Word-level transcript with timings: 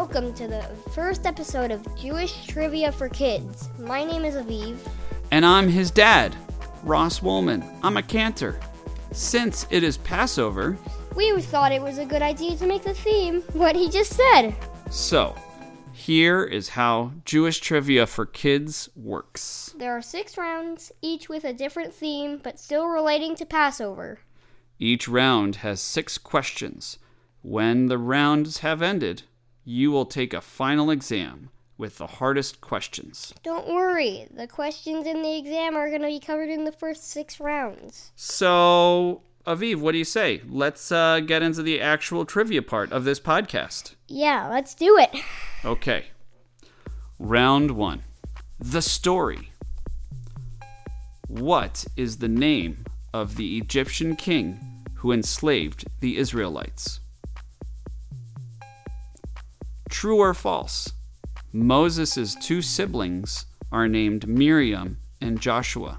Welcome 0.00 0.32
to 0.36 0.48
the 0.48 0.62
first 0.94 1.26
episode 1.26 1.70
of 1.70 1.84
Jewish 1.94 2.46
Trivia 2.46 2.90
for 2.90 3.10
Kids. 3.10 3.68
My 3.78 4.02
name 4.02 4.24
is 4.24 4.34
Aviv. 4.34 4.78
And 5.30 5.44
I'm 5.44 5.68
his 5.68 5.90
dad, 5.90 6.34
Ross 6.82 7.20
Woolman. 7.20 7.62
I'm 7.82 7.98
a 7.98 8.02
cantor. 8.02 8.58
Since 9.12 9.66
it 9.68 9.84
is 9.84 9.98
Passover, 9.98 10.78
We 11.14 11.38
thought 11.42 11.70
it 11.70 11.82
was 11.82 11.98
a 11.98 12.06
good 12.06 12.22
idea 12.22 12.56
to 12.56 12.66
make 12.66 12.82
the 12.82 12.94
theme 12.94 13.42
what 13.52 13.76
he 13.76 13.90
just 13.90 14.14
said. 14.14 14.54
so 14.90 15.34
here 15.92 16.44
is 16.44 16.70
how 16.70 17.12
Jewish 17.26 17.60
trivia 17.60 18.06
for 18.06 18.24
kids 18.24 18.88
works. 18.96 19.74
There 19.76 19.92
are 19.92 20.02
six 20.02 20.38
rounds, 20.38 20.92
each 21.02 21.28
with 21.28 21.44
a 21.44 21.52
different 21.52 21.92
theme, 21.92 22.40
but 22.42 22.58
still 22.58 22.86
relating 22.86 23.36
to 23.36 23.44
Passover. 23.44 24.20
Each 24.78 25.06
round 25.06 25.56
has 25.56 25.78
six 25.78 26.16
questions. 26.16 26.98
When 27.42 27.88
the 27.88 27.98
rounds 27.98 28.58
have 28.58 28.80
ended, 28.80 29.24
you 29.64 29.90
will 29.90 30.06
take 30.06 30.32
a 30.34 30.40
final 30.40 30.90
exam 30.90 31.50
with 31.76 31.96
the 31.98 32.06
hardest 32.06 32.60
questions. 32.60 33.32
Don't 33.42 33.66
worry, 33.68 34.26
the 34.34 34.46
questions 34.46 35.06
in 35.06 35.22
the 35.22 35.38
exam 35.38 35.76
are 35.76 35.88
going 35.88 36.02
to 36.02 36.08
be 36.08 36.20
covered 36.20 36.50
in 36.50 36.64
the 36.64 36.72
first 36.72 37.08
six 37.10 37.40
rounds. 37.40 38.12
So, 38.16 39.22
Aviv, 39.46 39.76
what 39.76 39.92
do 39.92 39.98
you 39.98 40.04
say? 40.04 40.42
Let's 40.46 40.92
uh, 40.92 41.20
get 41.20 41.42
into 41.42 41.62
the 41.62 41.80
actual 41.80 42.26
trivia 42.26 42.60
part 42.60 42.92
of 42.92 43.04
this 43.04 43.18
podcast. 43.18 43.94
Yeah, 44.08 44.48
let's 44.48 44.74
do 44.74 44.98
it. 44.98 45.10
Okay. 45.64 46.06
Round 47.18 47.72
one 47.72 48.02
The 48.58 48.82
story. 48.82 49.52
What 51.28 51.86
is 51.96 52.18
the 52.18 52.28
name 52.28 52.84
of 53.14 53.36
the 53.36 53.56
Egyptian 53.58 54.16
king 54.16 54.84
who 54.96 55.12
enslaved 55.12 55.86
the 56.00 56.18
Israelites? 56.18 57.00
True 59.90 60.18
or 60.18 60.32
false? 60.32 60.92
Moses' 61.52 62.36
two 62.36 62.62
siblings 62.62 63.44
are 63.72 63.88
named 63.88 64.26
Miriam 64.26 64.98
and 65.20 65.40
Joshua. 65.40 65.98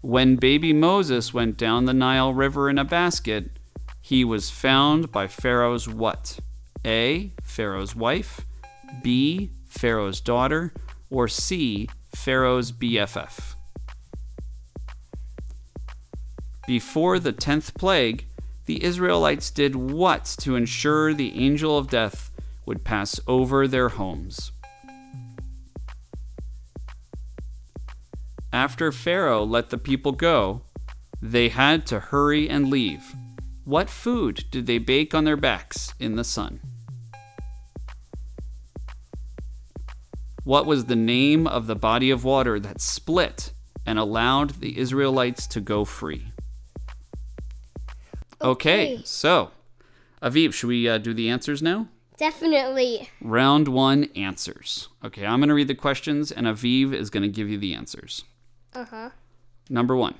When 0.00 0.34
baby 0.34 0.72
Moses 0.72 1.32
went 1.32 1.56
down 1.56 1.84
the 1.84 1.94
Nile 1.94 2.34
River 2.34 2.68
in 2.68 2.76
a 2.76 2.84
basket, 2.84 3.50
he 4.00 4.24
was 4.24 4.50
found 4.50 5.12
by 5.12 5.28
Pharaoh's 5.28 5.88
what? 5.88 6.40
A. 6.84 7.32
Pharaoh's 7.44 7.94
wife, 7.94 8.40
B. 9.02 9.52
Pharaoh's 9.68 10.20
daughter, 10.20 10.74
or 11.08 11.28
C. 11.28 11.88
Pharaoh's 12.14 12.72
BFF. 12.72 13.54
Before 16.66 17.20
the 17.20 17.32
tenth 17.32 17.74
plague, 17.74 18.26
the 18.66 18.82
Israelites 18.84 19.50
did 19.50 19.74
what 19.74 20.24
to 20.40 20.56
ensure 20.56 21.12
the 21.12 21.38
angel 21.38 21.76
of 21.76 21.90
death 21.90 22.30
would 22.64 22.84
pass 22.84 23.18
over 23.26 23.66
their 23.66 23.90
homes? 23.90 24.52
After 28.52 28.92
Pharaoh 28.92 29.44
let 29.44 29.70
the 29.70 29.78
people 29.78 30.12
go, 30.12 30.62
they 31.20 31.48
had 31.48 31.86
to 31.86 32.00
hurry 32.00 32.48
and 32.50 32.68
leave. 32.68 33.14
What 33.64 33.88
food 33.88 34.44
did 34.50 34.66
they 34.66 34.78
bake 34.78 35.14
on 35.14 35.24
their 35.24 35.36
backs 35.36 35.94
in 35.98 36.16
the 36.16 36.24
sun? 36.24 36.60
What 40.44 40.66
was 40.66 40.86
the 40.86 40.96
name 40.96 41.46
of 41.46 41.68
the 41.68 41.76
body 41.76 42.10
of 42.10 42.24
water 42.24 42.58
that 42.58 42.80
split 42.80 43.52
and 43.86 43.98
allowed 43.98 44.60
the 44.60 44.76
Israelites 44.76 45.46
to 45.46 45.60
go 45.60 45.84
free? 45.84 46.31
Okay, 48.42 48.94
Okay. 48.94 49.02
so 49.04 49.50
Aviv, 50.22 50.52
should 50.54 50.68
we 50.68 50.88
uh, 50.88 50.98
do 50.98 51.12
the 51.14 51.28
answers 51.28 51.62
now? 51.62 51.88
Definitely. 52.16 53.08
Round 53.20 53.68
one 53.68 54.04
answers. 54.14 54.88
Okay, 55.04 55.26
I'm 55.26 55.40
going 55.40 55.48
to 55.48 55.54
read 55.54 55.68
the 55.68 55.74
questions, 55.74 56.30
and 56.30 56.46
Aviv 56.46 56.92
is 56.92 57.10
going 57.10 57.22
to 57.24 57.28
give 57.28 57.48
you 57.48 57.58
the 57.58 57.74
answers. 57.74 58.24
Uh 58.74 58.84
huh. 58.84 59.10
Number 59.68 59.96
one 59.96 60.14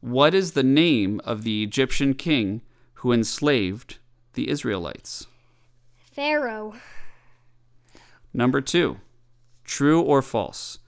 What 0.00 0.34
is 0.34 0.52
the 0.52 0.62
name 0.62 1.20
of 1.24 1.42
the 1.44 1.62
Egyptian 1.62 2.14
king 2.14 2.62
who 2.94 3.12
enslaved 3.12 3.98
the 4.34 4.48
Israelites? 4.50 5.26
Pharaoh. 6.12 6.74
Number 8.32 8.60
two 8.60 8.98
True 9.64 10.00
or 10.00 10.20
false? 10.22 10.78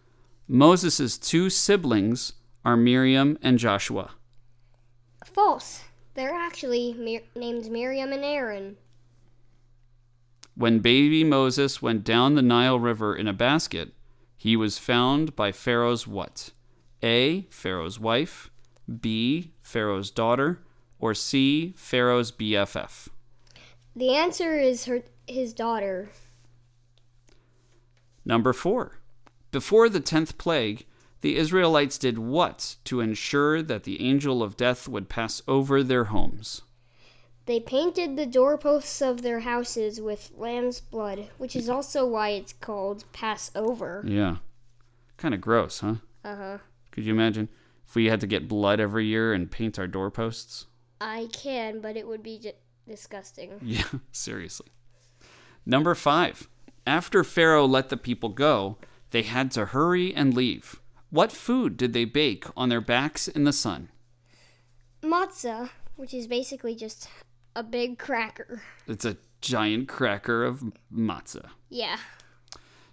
Moses' 0.48 1.16
two 1.18 1.48
siblings 1.50 2.34
are 2.64 2.76
Miriam 2.76 3.38
and 3.42 3.58
Joshua. 3.58 4.10
False. 5.24 5.82
They're 6.16 6.34
actually 6.34 6.94
Mir- 6.94 7.28
named 7.34 7.70
Miriam 7.70 8.10
and 8.10 8.24
Aaron. 8.24 8.76
When 10.54 10.78
baby 10.78 11.22
Moses 11.22 11.82
went 11.82 12.04
down 12.04 12.34
the 12.34 12.42
Nile 12.42 12.80
River 12.80 13.14
in 13.14 13.28
a 13.28 13.34
basket, 13.34 13.92
he 14.34 14.56
was 14.56 14.78
found 14.78 15.36
by 15.36 15.52
Pharaoh's 15.52 16.06
what? 16.06 16.52
A. 17.02 17.42
Pharaoh's 17.50 18.00
wife, 18.00 18.50
B. 19.00 19.52
Pharaoh's 19.60 20.10
daughter, 20.10 20.62
or 20.98 21.12
C. 21.12 21.74
Pharaoh's 21.76 22.32
BFF. 22.32 23.08
The 23.94 24.14
answer 24.14 24.58
is 24.58 24.86
her 24.86 25.02
his 25.28 25.52
daughter. 25.52 26.10
Number 28.24 28.54
four. 28.54 29.00
Before 29.50 29.90
the 29.90 30.00
tenth 30.00 30.38
plague, 30.38 30.86
the 31.20 31.36
Israelites 31.36 31.98
did 31.98 32.18
what 32.18 32.76
to 32.84 33.00
ensure 33.00 33.62
that 33.62 33.84
the 33.84 34.00
angel 34.06 34.42
of 34.42 34.56
death 34.56 34.86
would 34.88 35.08
pass 35.08 35.42
over 35.48 35.82
their 35.82 36.04
homes? 36.04 36.62
They 37.46 37.60
painted 37.60 38.16
the 38.16 38.26
doorposts 38.26 39.00
of 39.00 39.22
their 39.22 39.40
houses 39.40 40.00
with 40.00 40.32
lamb's 40.36 40.80
blood, 40.80 41.28
which 41.38 41.54
is 41.54 41.68
also 41.68 42.04
why 42.04 42.30
it's 42.30 42.52
called 42.52 43.04
Passover. 43.12 44.04
Yeah. 44.06 44.36
Kind 45.16 45.32
of 45.32 45.40
gross, 45.40 45.80
huh? 45.80 45.96
Uh 46.24 46.36
huh. 46.36 46.58
Could 46.90 47.04
you 47.04 47.12
imagine 47.12 47.48
if 47.86 47.94
we 47.94 48.06
had 48.06 48.20
to 48.20 48.26
get 48.26 48.48
blood 48.48 48.80
every 48.80 49.06
year 49.06 49.32
and 49.32 49.50
paint 49.50 49.78
our 49.78 49.86
doorposts? 49.86 50.66
I 51.00 51.28
can, 51.32 51.80
but 51.80 51.96
it 51.96 52.08
would 52.08 52.22
be 52.22 52.38
j- 52.38 52.54
disgusting. 52.88 53.52
Yeah, 53.62 53.84
seriously. 54.12 54.66
Number 55.64 55.94
five. 55.94 56.48
After 56.86 57.24
Pharaoh 57.24 57.66
let 57.66 57.88
the 57.88 57.96
people 57.96 58.28
go, 58.28 58.78
they 59.10 59.22
had 59.22 59.50
to 59.52 59.66
hurry 59.66 60.14
and 60.14 60.34
leave. 60.34 60.80
What 61.10 61.32
food 61.32 61.76
did 61.76 61.92
they 61.92 62.04
bake 62.04 62.44
on 62.56 62.68
their 62.68 62.80
backs 62.80 63.28
in 63.28 63.44
the 63.44 63.52
sun? 63.52 63.90
Matzah, 65.02 65.70
which 65.94 66.12
is 66.12 66.26
basically 66.26 66.74
just 66.74 67.08
a 67.54 67.62
big 67.62 67.98
cracker. 67.98 68.62
It's 68.86 69.04
a 69.04 69.16
giant 69.40 69.88
cracker 69.88 70.44
of 70.44 70.64
matzah. 70.92 71.50
Yeah. 71.70 71.98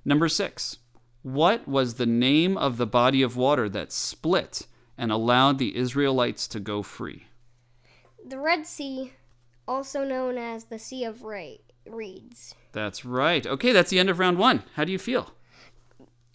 Number 0.05 0.29
six. 0.29 0.77
What 1.23 1.67
was 1.67 1.95
the 1.95 2.05
name 2.05 2.57
of 2.57 2.77
the 2.77 2.85
body 2.85 3.21
of 3.21 3.37
water 3.37 3.69
that 3.69 3.91
split 3.93 4.67
and 4.97 5.11
allowed 5.11 5.57
the 5.57 5.75
Israelites 5.75 6.47
to 6.49 6.59
go 6.59 6.83
free? 6.83 7.27
The 8.25 8.39
Red 8.39 8.67
Sea, 8.67 9.13
also 9.67 10.03
known 10.03 10.37
as 10.37 10.65
the 10.65 10.79
Sea 10.79 11.05
of 11.05 11.23
Re- 11.23 11.61
Reeds. 11.85 12.55
That's 12.73 13.05
right. 13.05 13.45
Okay, 13.47 13.71
that's 13.71 13.89
the 13.89 13.99
end 13.99 14.09
of 14.09 14.19
round 14.19 14.37
one. 14.37 14.63
How 14.75 14.83
do 14.83 14.91
you 14.91 14.99
feel? 14.99 15.33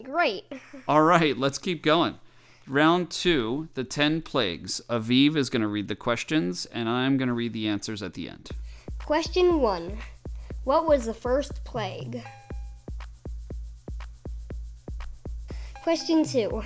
Great. 0.03 0.45
All 0.87 1.03
right, 1.03 1.37
let's 1.37 1.57
keep 1.57 1.83
going. 1.83 2.15
Round 2.67 3.09
two, 3.09 3.67
the 3.73 3.83
10 3.83 4.21
plagues. 4.21 4.81
Aviv 4.89 5.35
is 5.35 5.49
going 5.49 5.63
to 5.63 5.67
read 5.67 5.87
the 5.87 5.95
questions, 5.95 6.65
and 6.67 6.87
I'm 6.87 7.17
going 7.17 7.27
to 7.27 7.33
read 7.33 7.53
the 7.53 7.67
answers 7.67 8.03
at 8.03 8.13
the 8.13 8.29
end. 8.29 8.51
Question 8.99 9.59
1. 9.59 9.97
What 10.65 10.87
was 10.87 11.05
the 11.05 11.13
first 11.13 11.63
plague? 11.63 12.23
Question 15.81 16.23
2. 16.23 16.61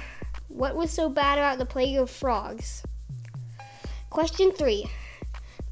What 0.50 0.75
was 0.75 0.91
so 0.91 1.07
bad 1.07 1.38
about 1.38 1.57
the 1.57 1.65
plague 1.65 1.97
of 1.97 2.09
frogs? 2.09 2.83
Question 4.09 4.51
3. 4.51 4.85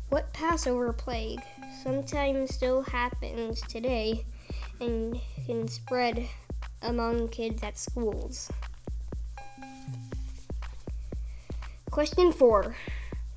What 0.09 0.31
Passover 0.33 0.93
plague 0.93 1.41
sometimes 1.83 2.55
still 2.55 2.83
happens 2.83 3.61
today 3.61 4.25
and 4.79 5.19
can 5.45 5.67
spread 5.67 6.27
among 6.81 7.27
kids 7.29 7.63
at 7.63 7.77
schools? 7.77 8.51
Question 11.89 12.31
4. 12.31 12.75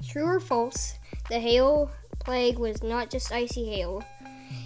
True 0.06 0.26
or 0.26 0.41
false? 0.41 0.94
The 1.29 1.38
hail 1.38 1.91
plague 2.20 2.58
was 2.58 2.82
not 2.82 3.11
just 3.11 3.32
icy 3.32 3.64
hail, 3.67 4.02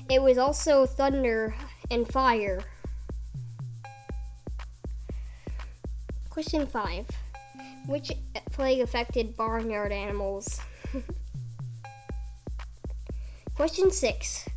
it 0.08 0.22
was 0.22 0.38
also 0.38 0.86
thunder 0.86 1.54
and 1.90 2.06
fire. 2.08 2.60
Question 6.31 6.66
5. 6.66 7.06
Which 7.86 8.12
plague 8.52 8.81
affected 8.81 9.36
barnyard 9.36 9.92
animals? 9.92 10.60
Question 13.54 13.90
6. 13.90 14.48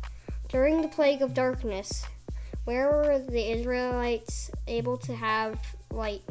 During 0.48 0.80
the 0.80 0.88
plague 0.88 1.22
of 1.22 1.34
darkness, 1.34 2.04
where 2.64 2.90
were 2.90 3.18
the 3.18 3.50
Israelites 3.52 4.50
able 4.66 4.96
to 4.98 5.14
have 5.14 5.58
light? 5.90 6.22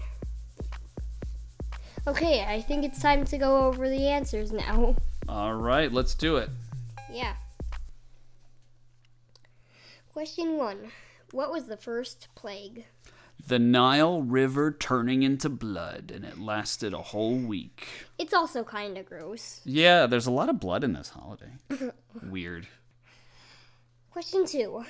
Okay, 2.08 2.44
I 2.48 2.62
think 2.62 2.84
it's 2.84 3.02
time 3.02 3.26
to 3.26 3.38
go 3.38 3.66
over 3.66 3.90
the 3.90 4.08
answers 4.08 4.52
now. 4.52 4.96
All 5.30 5.54
right, 5.54 5.92
let's 5.92 6.16
do 6.16 6.38
it. 6.38 6.50
Yeah. 7.12 7.34
Question 10.14 10.58
one 10.58 10.92
What 11.32 11.52
was 11.52 11.66
the 11.66 11.78
first 11.78 12.30
plague? 12.36 12.86
The 13.48 13.60
Nile 13.60 14.22
River 14.22 14.72
turning 14.72 15.24
into 15.24 15.50
blood, 15.50 16.12
and 16.14 16.24
it 16.24 16.40
lasted 16.40 16.94
a 16.94 17.02
whole 17.02 17.36
week. 17.36 17.88
It's 18.18 18.34
also 18.34 18.64
kind 18.64 18.98
of 18.98 19.06
gross. 19.06 19.62
Yeah, 19.66 20.06
there's 20.06 20.28
a 20.28 20.32
lot 20.32 20.48
of 20.48 20.60
blood 20.60 20.84
in 20.84 20.94
this 20.94 21.10
holiday. 21.10 21.52
Weird. 22.24 22.68
Question 24.12 24.46
two 24.46 24.86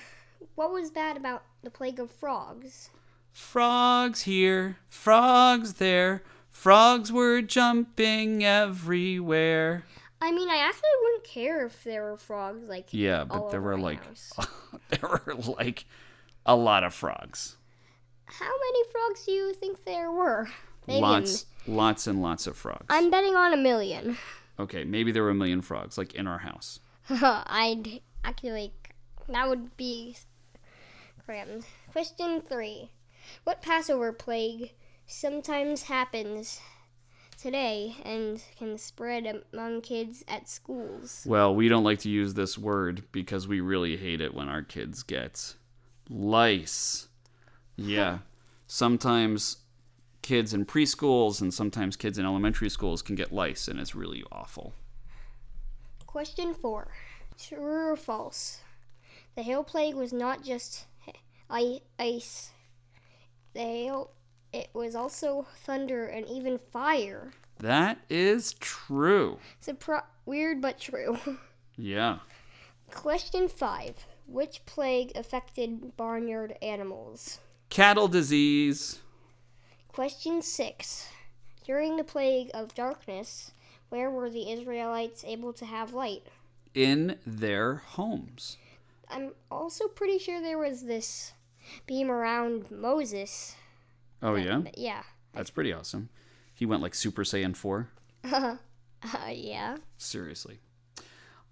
What 0.55 0.71
was 0.71 0.91
bad 0.91 1.17
about 1.17 1.43
the 1.63 1.69
plague 1.69 1.99
of 1.99 2.11
frogs? 2.11 2.89
Frogs 3.31 4.23
here, 4.23 4.77
frogs 4.89 5.73
there, 5.73 6.23
frogs 6.49 7.11
were 7.11 7.41
jumping 7.41 8.43
everywhere. 8.43 9.85
I 10.21 10.31
mean, 10.31 10.49
I 10.49 10.57
actually 10.57 10.89
wouldn't 11.01 11.23
care 11.23 11.65
if 11.65 11.83
there 11.83 12.03
were 12.03 12.17
frogs 12.17 12.67
like 12.67 12.89
Yeah, 12.91 13.23
but 13.23 13.49
there 13.49 13.61
were 13.61 13.77
like 13.77 14.01
there 14.89 15.09
were 15.09 15.35
like 15.57 15.85
a 16.45 16.55
lot 16.55 16.83
of 16.83 16.93
frogs. 16.93 17.57
How 18.25 18.45
many 18.45 18.83
frogs 18.91 19.25
do 19.25 19.31
you 19.31 19.53
think 19.53 19.83
there 19.83 20.11
were? 20.11 20.49
Maybe 20.87 21.01
Lots, 21.01 21.45
lots 21.67 22.07
and 22.07 22.21
lots 22.21 22.47
of 22.47 22.57
frogs. 22.57 22.85
I'm 22.89 23.09
betting 23.09 23.35
on 23.35 23.53
a 23.53 23.57
million. 23.57 24.17
Okay, 24.59 24.83
maybe 24.83 25.11
there 25.11 25.23
were 25.23 25.29
a 25.29 25.35
million 25.35 25.61
frogs, 25.61 25.97
like 25.97 26.13
in 26.13 26.27
our 26.27 26.39
house. 26.39 26.79
I'd 27.09 28.01
actually, 28.23 28.51
like 28.51 28.95
that 29.27 29.49
would 29.49 29.75
be 29.77 30.17
crammed. 31.25 31.65
Question 31.91 32.41
three 32.41 32.91
What 33.43 33.61
Passover 33.61 34.11
plague 34.11 34.73
sometimes 35.05 35.83
happens 35.83 36.59
today 37.41 37.95
and 38.03 38.43
can 38.57 38.77
spread 38.77 39.43
among 39.53 39.81
kids 39.81 40.23
at 40.27 40.47
schools? 40.47 41.23
Well, 41.25 41.53
we 41.55 41.69
don't 41.69 41.83
like 41.83 41.99
to 41.99 42.09
use 42.09 42.33
this 42.33 42.57
word 42.57 43.03
because 43.11 43.47
we 43.47 43.61
really 43.61 43.97
hate 43.97 44.21
it 44.21 44.33
when 44.33 44.49
our 44.49 44.61
kids 44.61 45.03
get 45.03 45.55
lice. 46.09 47.07
Yeah. 47.75 48.19
Sometimes 48.67 49.57
kids 50.21 50.53
in 50.53 50.65
preschools 50.65 51.41
and 51.41 51.53
sometimes 51.53 51.97
kids 51.97 52.17
in 52.17 52.25
elementary 52.25 52.69
schools 52.69 53.01
can 53.01 53.15
get 53.15 53.33
lice, 53.33 53.67
and 53.67 53.79
it's 53.79 53.95
really 53.95 54.23
awful. 54.31 54.73
Question 56.05 56.53
four 56.53 56.93
True 57.37 57.89
or 57.91 57.95
false? 57.97 58.61
The 59.35 59.43
hail 59.43 59.63
plague 59.63 59.95
was 59.95 60.13
not 60.13 60.43
just 60.43 60.85
ice. 61.99 62.51
The 63.53 63.59
hail, 63.59 64.11
it 64.53 64.69
was 64.73 64.95
also 64.95 65.45
thunder 65.65 66.05
and 66.05 66.27
even 66.27 66.57
fire. 66.57 67.31
That 67.59 67.99
is 68.09 68.53
true. 68.53 69.39
Surpri- 69.61 70.03
weird 70.25 70.61
but 70.61 70.79
true. 70.79 71.17
Yeah. 71.77 72.19
Question 72.91 73.47
five. 73.47 73.95
Which 74.27 74.65
plague 74.65 75.13
affected 75.15 75.95
barnyard 75.97 76.55
animals? 76.61 77.39
Cattle 77.69 78.07
disease. 78.07 78.99
Question 79.87 80.41
six. 80.43 81.07
During 81.63 81.97
the 81.97 82.03
plague 82.03 82.51
of 82.53 82.75
darkness, 82.75 83.51
where 83.89 84.11
were 84.11 84.29
the 84.29 84.51
Israelites 84.51 85.23
able 85.25 85.53
to 85.53 85.65
have 85.65 85.93
light? 85.93 86.27
in 86.73 87.17
their 87.25 87.75
homes. 87.75 88.57
I'm 89.09 89.31
also 89.49 89.87
pretty 89.87 90.17
sure 90.19 90.41
there 90.41 90.57
was 90.57 90.83
this 90.83 91.33
beam 91.85 92.11
around 92.11 92.69
Moses. 92.71 93.55
Oh, 94.21 94.35
yeah? 94.35 94.57
But 94.57 94.77
yeah. 94.77 95.03
That's 95.33 95.49
pretty 95.49 95.73
awesome. 95.73 96.09
He 96.53 96.65
went 96.65 96.81
like 96.81 96.93
Super 96.93 97.23
Saiyan 97.23 97.55
4. 97.55 97.89
Uh, 99.03 99.31
yeah. 99.31 99.77
Seriously. 99.97 100.59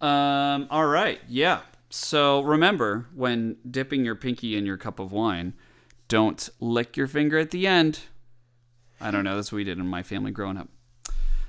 Um, 0.02 0.68
all 0.70 0.86
right. 0.86 1.20
Yeah. 1.28 1.62
So 1.90 2.42
remember, 2.42 3.08
when 3.16 3.58
dipping 3.70 4.06
your 4.06 4.14
pinky 4.14 4.56
in 4.56 4.68
your 4.68 4.78
cup 4.78 5.00
of 5.00 5.12
wine, 5.12 5.54
don't 6.08 6.48
lick 6.60 6.96
your 6.96 7.08
finger 7.08 7.40
at 7.40 7.52
the 7.52 7.66
end. 7.66 8.02
I 9.02 9.12
don't 9.12 9.24
know. 9.24 9.36
That's 9.36 9.52
what 9.52 9.58
we 9.58 9.64
did 9.64 9.80
in 9.80 9.88
my 9.88 10.04
family 10.04 10.32
growing 10.32 10.58
up. 10.58 10.68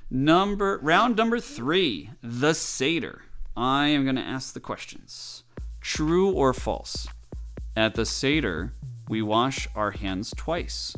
Number 0.09 0.79
round 0.81 1.15
number 1.15 1.39
three, 1.39 2.09
the 2.21 2.53
Seder. 2.53 3.21
I 3.55 3.87
am 3.87 4.03
going 4.03 4.15
to 4.15 4.21
ask 4.21 4.53
the 4.53 4.59
questions. 4.59 5.43
True 5.81 6.31
or 6.31 6.53
false? 6.53 7.07
At 7.75 7.95
the 7.95 8.05
Seder, 8.05 8.73
we 9.07 9.21
wash 9.21 9.67
our 9.75 9.91
hands 9.91 10.33
twice. 10.35 10.95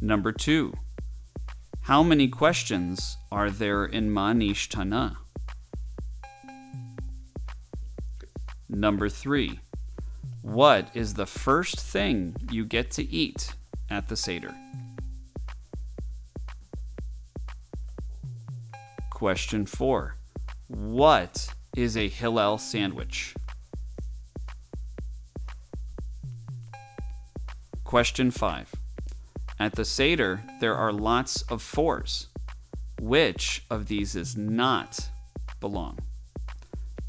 Number 0.00 0.32
two, 0.32 0.72
how 1.82 2.02
many 2.02 2.26
questions 2.28 3.18
are 3.30 3.50
there 3.50 3.84
in 3.84 4.10
Ma 4.10 4.32
Nishtana? 4.32 5.16
Number 8.68 9.10
three, 9.10 9.60
what 10.40 10.88
is 10.94 11.14
the 11.14 11.26
first 11.26 11.78
thing 11.78 12.34
you 12.50 12.64
get 12.64 12.90
to 12.92 13.02
eat 13.04 13.54
at 13.90 14.08
the 14.08 14.16
Seder? 14.16 14.54
Question 19.10 19.66
four, 19.66 20.16
what 20.66 21.54
is 21.76 21.96
a 21.96 22.08
Hillel 22.08 22.58
sandwich? 22.58 23.34
Question 27.84 28.30
five, 28.30 28.72
at 29.58 29.74
the 29.74 29.84
Seder, 29.84 30.42
there 30.60 30.74
are 30.74 30.92
lots 30.92 31.42
of 31.42 31.62
fours. 31.62 32.28
Which 33.00 33.64
of 33.70 33.86
these 33.86 34.16
is 34.16 34.36
not 34.36 35.08
belong? 35.60 35.98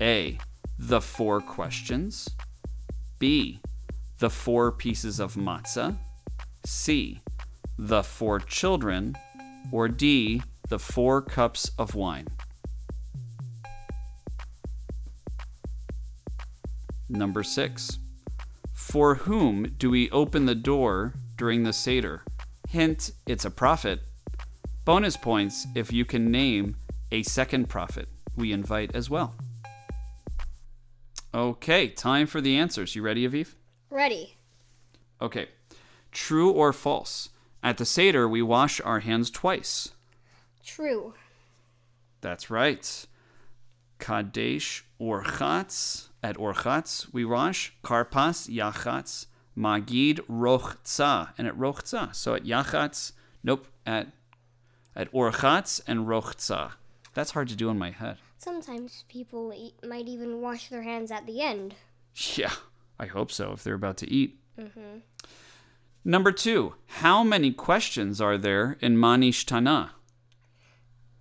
A. 0.01 0.37
The 0.77 1.01
four 1.01 1.39
questions. 1.39 2.29
B. 3.19 3.59
The 4.19 4.29
four 4.29 4.71
pieces 4.71 5.19
of 5.19 5.35
matzah. 5.35 5.97
C. 6.65 7.21
The 7.77 8.03
four 8.03 8.39
children. 8.39 9.15
Or 9.71 9.87
D. 9.87 10.41
The 10.67 10.79
four 10.79 11.21
cups 11.21 11.71
of 11.77 11.95
wine. 11.95 12.27
Number 17.13 17.43
six. 17.43 17.99
For 18.73 19.15
whom 19.15 19.75
do 19.77 19.91
we 19.91 20.09
open 20.09 20.45
the 20.47 20.55
door 20.55 21.13
during 21.37 21.61
the 21.61 21.71
Seder? 21.71 22.23
Hint, 22.67 23.11
it's 23.27 23.45
a 23.45 23.51
prophet. 23.51 23.99
Bonus 24.83 25.15
points 25.15 25.67
if 25.75 25.93
you 25.93 26.05
can 26.05 26.31
name 26.31 26.75
a 27.11 27.21
second 27.21 27.69
prophet 27.69 28.09
we 28.35 28.51
invite 28.51 28.95
as 28.95 29.11
well. 29.11 29.35
Okay, 31.35 31.87
time 31.87 32.25
for 32.25 32.41
the 32.41 32.57
answers. 32.57 32.95
You 32.95 33.03
ready, 33.03 33.27
Aviv? 33.27 33.53
Ready. 33.91 34.35
Okay. 35.21 35.49
True 36.11 36.51
or 36.51 36.73
false? 36.73 37.29
At 37.61 37.77
the 37.77 37.85
Seder, 37.85 38.27
we 38.27 38.41
wash 38.41 38.81
our 38.81 39.01
hands 39.01 39.29
twice. 39.29 39.91
True. 40.65 41.13
That's 42.21 42.49
right. 42.49 43.05
Kadesh 43.99 44.83
Orchatz. 44.99 46.09
At 46.23 46.37
Orchatz, 46.37 47.13
we 47.13 47.25
wash 47.25 47.73
Karpas 47.83 48.49
Yachatz 48.49 49.25
Magid 49.57 50.19
Rochza. 50.29 51.33
And 51.37 51.47
at 51.47 51.57
Rochza. 51.57 52.15
So 52.15 52.33
at 52.33 52.45
Yachatz, 52.45 53.11
nope, 53.43 53.67
at 53.85 54.07
at 54.95 55.11
Orchatz 55.11 55.81
and 55.85 56.07
Rochza. 56.07 56.71
That's 57.13 57.31
hard 57.31 57.49
to 57.49 57.55
do 57.55 57.69
in 57.69 57.77
my 57.77 57.91
head. 57.91 58.17
Sometimes 58.37 59.03
people 59.09 59.53
eat, 59.55 59.75
might 59.85 60.07
even 60.07 60.41
wash 60.41 60.69
their 60.69 60.83
hands 60.83 61.11
at 61.11 61.25
the 61.25 61.41
end. 61.41 61.75
Yeah, 62.35 62.53
I 62.99 63.07
hope 63.07 63.31
so 63.31 63.51
if 63.51 63.63
they're 63.63 63.73
about 63.73 63.97
to 63.97 64.11
eat. 64.11 64.39
Mm-hmm. 64.59 64.99
Number 66.05 66.31
two, 66.31 66.75
how 66.87 67.23
many 67.23 67.51
questions 67.51 68.21
are 68.21 68.37
there 68.37 68.77
in 68.81 68.97
Ma 68.97 69.15
Nishtana? 69.15 69.89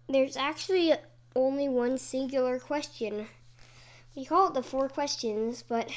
There's 0.09 0.37
actually 0.37 0.93
only 1.35 1.69
one 1.69 1.99
singular 1.99 2.59
question. 2.59 3.27
We 4.15 4.25
call 4.25 4.49
it 4.49 4.55
the 4.55 4.63
four 4.63 4.89
questions, 4.89 5.65
but 5.67 5.91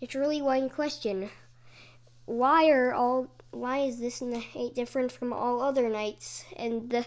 it's 0.00 0.14
really 0.14 0.42
one 0.42 0.68
question. 0.68 1.30
Why 2.26 2.68
are 2.70 2.92
all 2.92 3.28
why 3.52 3.78
is 3.78 3.98
this 3.98 4.22
night 4.22 4.74
different 4.74 5.10
from 5.12 5.32
all 5.32 5.60
other 5.60 5.88
nights? 5.88 6.44
And 6.56 6.90
the 6.90 7.06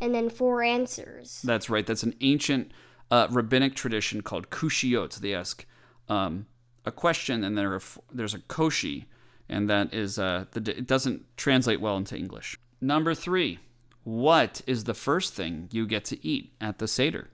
and 0.00 0.14
then 0.14 0.30
four 0.30 0.62
answers. 0.62 1.40
That's 1.42 1.70
right. 1.70 1.86
That's 1.86 2.02
an 2.02 2.14
ancient 2.20 2.72
uh, 3.10 3.28
rabbinic 3.30 3.74
tradition 3.74 4.22
called 4.22 4.50
kushiot. 4.50 5.16
They 5.20 5.34
ask 5.34 5.64
um, 6.08 6.46
a 6.84 6.92
question, 6.92 7.44
and 7.44 7.56
there 7.56 7.72
are, 7.72 7.82
there's 8.12 8.34
a 8.34 8.40
koshi, 8.40 9.06
and 9.48 9.70
that 9.70 9.94
is 9.94 10.18
uh, 10.18 10.46
the, 10.52 10.76
it 10.76 10.86
doesn't 10.86 11.24
translate 11.36 11.80
well 11.80 11.96
into 11.96 12.16
English. 12.16 12.58
Number 12.80 13.14
three, 13.14 13.60
what 14.02 14.62
is 14.66 14.84
the 14.84 14.94
first 14.94 15.34
thing 15.34 15.68
you 15.72 15.86
get 15.86 16.04
to 16.06 16.26
eat 16.26 16.52
at 16.60 16.78
the 16.78 16.88
seder? 16.88 17.30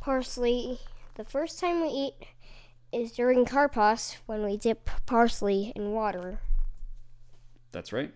Parsley. 0.00 0.78
The 1.14 1.24
first 1.24 1.60
time 1.60 1.82
we 1.82 1.88
eat 1.88 2.14
is 2.92 3.12
during 3.12 3.44
karpas 3.44 4.16
when 4.26 4.44
we 4.44 4.56
dip 4.56 4.88
parsley 5.06 5.72
in 5.76 5.92
water. 5.92 6.40
That's 7.72 7.92
right. 7.92 8.12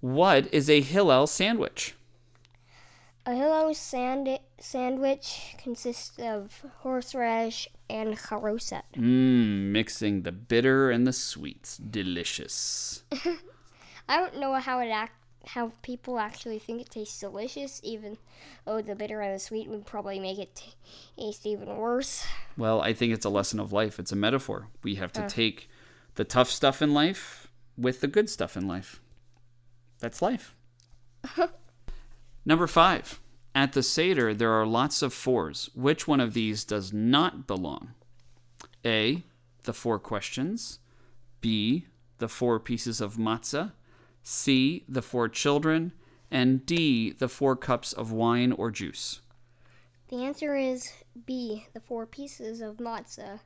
What 0.00 0.52
is 0.52 0.68
a 0.68 0.80
Hillel 0.80 1.26
sandwich? 1.26 1.94
A 3.24 3.34
Hillel 3.36 3.72
sand- 3.74 4.40
sandwich 4.58 5.54
consists 5.62 6.18
of 6.18 6.64
horseradish 6.78 7.68
and 7.88 8.16
charoset. 8.18 8.82
Mmm, 8.96 9.70
mixing 9.70 10.22
the 10.22 10.32
bitter 10.32 10.90
and 10.90 11.06
the 11.06 11.12
sweets. 11.12 11.76
Delicious. 11.76 13.04
I 14.08 14.16
don't 14.16 14.40
know 14.40 14.54
how 14.54 14.80
it 14.80 14.88
act 14.88 15.21
how 15.46 15.72
people 15.82 16.18
actually 16.18 16.58
think 16.58 16.80
it 16.80 16.90
tastes 16.90 17.18
delicious, 17.20 17.80
even 17.82 18.18
though 18.64 18.80
the 18.80 18.94
bitter 18.94 19.20
and 19.20 19.34
the 19.34 19.38
sweet 19.38 19.68
would 19.68 19.86
probably 19.86 20.18
make 20.18 20.38
it 20.38 20.62
taste 21.16 21.46
even 21.46 21.76
worse. 21.76 22.24
Well, 22.56 22.80
I 22.80 22.92
think 22.92 23.12
it's 23.12 23.24
a 23.24 23.30
lesson 23.30 23.60
of 23.60 23.72
life. 23.72 23.98
It's 23.98 24.12
a 24.12 24.16
metaphor. 24.16 24.68
We 24.82 24.96
have 24.96 25.12
to 25.12 25.24
uh. 25.24 25.28
take 25.28 25.68
the 26.14 26.24
tough 26.24 26.50
stuff 26.50 26.82
in 26.82 26.94
life 26.94 27.48
with 27.76 28.00
the 28.00 28.06
good 28.06 28.28
stuff 28.28 28.56
in 28.56 28.68
life. 28.68 29.00
That's 30.00 30.22
life. 30.22 30.56
Number 32.44 32.66
five. 32.66 33.20
At 33.54 33.74
the 33.74 33.82
Seder, 33.82 34.32
there 34.32 34.52
are 34.52 34.66
lots 34.66 35.02
of 35.02 35.12
fours. 35.12 35.68
Which 35.74 36.08
one 36.08 36.20
of 36.20 36.32
these 36.32 36.64
does 36.64 36.92
not 36.92 37.46
belong? 37.46 37.92
A. 38.84 39.24
The 39.64 39.74
four 39.74 39.98
questions. 39.98 40.78
B. 41.40 41.86
The 42.18 42.28
four 42.28 42.58
pieces 42.58 43.00
of 43.00 43.16
matzah. 43.16 43.72
C. 44.22 44.84
The 44.88 45.02
four 45.02 45.28
children. 45.28 45.92
And 46.30 46.64
D. 46.64 47.12
The 47.12 47.28
four 47.28 47.56
cups 47.56 47.92
of 47.92 48.12
wine 48.12 48.52
or 48.52 48.70
juice. 48.70 49.20
The 50.08 50.24
answer 50.24 50.54
is 50.56 50.92
B, 51.26 51.66
the 51.72 51.80
four 51.80 52.04
pieces 52.04 52.60
of 52.60 52.76
matzah. 52.76 53.40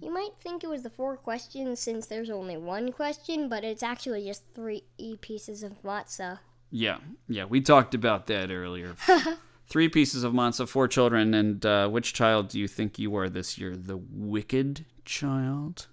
You 0.00 0.12
might 0.12 0.32
think 0.38 0.62
it 0.62 0.68
was 0.68 0.82
the 0.82 0.90
four 0.90 1.16
questions 1.16 1.80
since 1.80 2.06
there's 2.06 2.28
only 2.28 2.58
one 2.58 2.92
question, 2.92 3.48
but 3.48 3.64
it's 3.64 3.82
actually 3.82 4.26
just 4.26 4.42
three 4.54 4.84
pieces 5.22 5.62
of 5.62 5.82
matzah. 5.82 6.40
Yeah, 6.70 6.98
yeah, 7.26 7.46
we 7.46 7.60
talked 7.60 7.94
about 7.94 8.26
that 8.26 8.50
earlier. 8.50 8.94
Three 9.66 9.88
pieces 9.88 10.24
of 10.24 10.32
matzah, 10.32 10.68
four 10.68 10.88
children, 10.88 11.32
and 11.32 11.64
uh, 11.64 11.88
which 11.88 12.12
child 12.12 12.48
do 12.48 12.58
you 12.58 12.68
think 12.68 12.98
you 12.98 13.16
are 13.16 13.28
this 13.28 13.56
year? 13.56 13.76
The 13.76 13.96
wicked 13.96 14.84
child? 15.04 15.86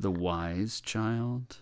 The 0.00 0.10
wise 0.10 0.80
child? 0.80 1.58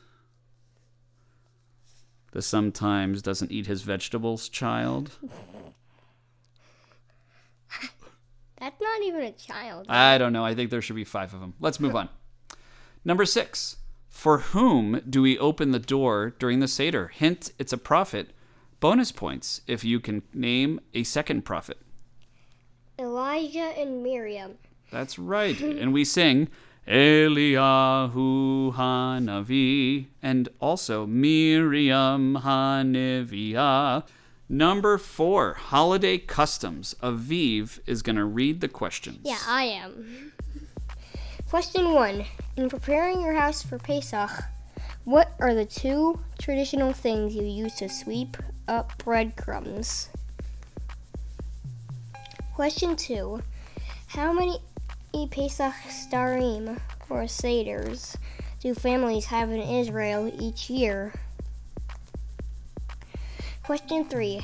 The 2.31 2.41
sometimes 2.41 3.21
doesn't 3.21 3.51
eat 3.51 3.67
his 3.67 3.83
vegetables 3.83 4.49
child? 4.49 5.11
That's 8.61 8.81
not 8.81 9.03
even 9.03 9.23
a 9.23 9.33
child. 9.33 9.87
I 9.89 10.19
don't 10.19 10.33
know. 10.33 10.45
I 10.45 10.55
think 10.55 10.71
there 10.71 10.81
should 10.81 10.95
be 10.95 11.03
five 11.03 11.35
of 11.35 11.41
them. 11.41 11.55
Let's 11.59 11.81
move 11.81 11.97
on. 11.97 12.09
Number 13.05 13.25
six. 13.25 13.79
For 14.09 14.39
whom 14.39 15.01
do 15.09 15.21
we 15.21 15.37
open 15.37 15.73
the 15.73 15.81
door 15.81 16.33
during 16.39 16.61
the 16.61 16.69
Seder? 16.69 17.09
Hint, 17.09 17.51
it's 17.59 17.73
a 17.73 17.79
prophet. 17.79 18.31
Bonus 18.79 19.11
points 19.11 19.63
if 19.67 19.83
you 19.83 19.99
can 19.99 20.23
name 20.33 20.79
a 20.95 21.03
second 21.03 21.45
prophet. 21.45 21.79
Elijah 23.01 23.73
and 23.77 24.05
Miriam. 24.05 24.59
That's 24.93 25.19
right. 25.19 25.61
and 25.61 25.93
we 25.93 26.05
sing 26.05 26.49
Eliyahu 26.89 28.75
Hanavi 28.75 30.07
and 30.23 30.49
also 30.59 31.07
Miriam 31.07 32.39
Hanivia. 32.43 34.05
Number 34.49 34.97
four, 34.97 35.53
holiday 35.53 36.17
customs. 36.17 36.95
Aviv 37.03 37.81
is 37.87 38.01
going 38.01 38.17
to 38.17 38.25
read 38.25 38.63
the 38.63 38.69
questions. 38.69 39.21
Yeah, 39.23 39.37
I 39.47 39.65
am. 39.65 40.33
Question 41.51 41.93
one. 41.93 42.25
In 42.57 42.71
preparing 42.71 43.21
your 43.21 43.35
house 43.35 43.63
for 43.63 43.79
Pesach, 43.79 44.31
what 45.05 45.35
are 45.41 45.55
the 45.55 45.67
two 45.67 46.19
traditional 46.39 46.95
things 46.95 47.35
you 47.35 47.45
use 47.45 47.75
to 47.75 47.91
sweep 47.91 48.39
up 48.67 48.97
breadcrumbs? 49.05 50.09
Question 52.55 52.97
two. 52.97 53.43
How 54.07 54.33
many 54.33 54.59
Pesach 55.13 55.75
Sedarim 55.89 56.81
or 57.09 57.23
Seders 57.25 58.17
do 58.61 58.75
families 58.75 59.27
have 59.27 59.51
in 59.51 59.61
Israel 59.61 60.33
each 60.41 60.69
year? 60.71 61.13
Question 63.63 64.05
three. 64.05 64.41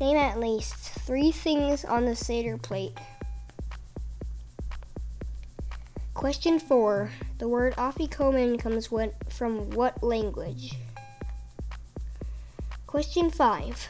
Name 0.00 0.16
at 0.16 0.38
least 0.40 0.74
three 0.74 1.30
things 1.30 1.84
on 1.84 2.04
the 2.04 2.16
Seder 2.16 2.56
plate. 2.56 2.96
Question 6.14 6.58
four. 6.58 7.10
The 7.38 7.48
word 7.48 7.74
afikomen 7.76 8.58
comes 8.58 8.88
from 9.28 9.70
what 9.70 10.02
language? 10.02 10.74
Question 12.86 13.30
five. 13.30 13.88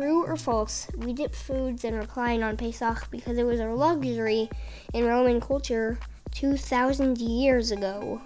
True 0.00 0.24
or 0.24 0.34
false? 0.34 0.88
We 0.96 1.12
dip 1.12 1.34
foods 1.34 1.84
and 1.84 1.94
recline 1.94 2.42
on 2.42 2.56
Pesach 2.56 3.10
because 3.10 3.36
it 3.36 3.44
was 3.44 3.60
a 3.60 3.66
luxury 3.66 4.48
in 4.94 5.04
Roman 5.04 5.42
culture 5.42 5.98
2,000 6.30 7.18
years 7.18 7.70
ago. 7.70 8.22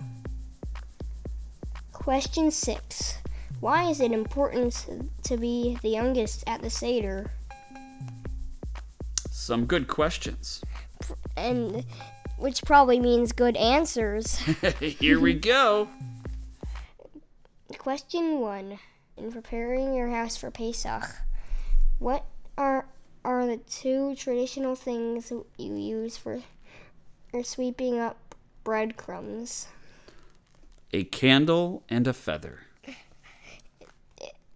Question 1.93 2.53
six. 2.53 3.17
Why 3.59 3.91
is 3.91 4.01
it 4.01 4.13
important 4.13 4.85
to 5.25 5.37
be 5.37 5.77
the 5.83 5.89
youngest 5.89 6.45
at 6.47 6.63
the 6.63 6.71
Seder? 6.71 7.33
Some 9.29 9.67
good 9.67 9.89
questions. 9.89 10.63
And 11.37 11.85
which 12.39 12.63
probably 12.63 13.01
means 13.01 13.33
good 13.33 13.57
answers. 13.57 14.37
Here 14.79 15.19
we 15.19 15.35
go. 15.35 15.89
Question 17.79 18.39
one. 18.39 18.79
In 19.17 19.33
preparing 19.33 19.93
your 19.93 20.11
house 20.11 20.37
for 20.37 20.53
Pesach, 20.53 21.03
what 21.99 22.25
are 22.57 22.87
are 23.25 23.47
the 23.47 23.57
two 23.57 24.15
traditional 24.17 24.75
things 24.75 25.31
you 25.31 25.77
use 25.77 26.17
for, 26.17 26.41
for 27.31 27.43
sweeping 27.43 27.99
up 27.99 28.35
breadcrumbs? 28.65 29.69
A 30.93 31.05
candle 31.05 31.83
and 31.89 32.07
a 32.07 32.13
feather. 32.13 32.61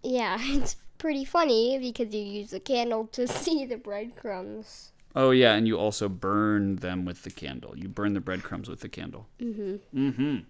Yeah, 0.01 0.37
it's 0.39 0.77
pretty 0.97 1.25
funny 1.25 1.77
because 1.77 2.13
you 2.13 2.21
use 2.21 2.51
the 2.51 2.59
candle 2.61 3.07
to 3.07 3.27
see 3.41 3.65
the 3.65 3.75
breadcrumbs. 3.75 4.91
Oh 5.15 5.31
yeah, 5.31 5.55
and 5.55 5.67
you 5.67 5.77
also 5.77 6.07
burn 6.07 6.77
them 6.77 7.03
with 7.03 7.23
the 7.23 7.29
candle. 7.31 7.77
You 7.77 7.89
burn 7.89 8.13
the 8.13 8.21
breadcrumbs 8.21 8.69
with 8.69 8.79
the 8.79 8.87
candle. 8.87 9.27
Mhm. 9.41 9.79
Mhm. 9.93 10.45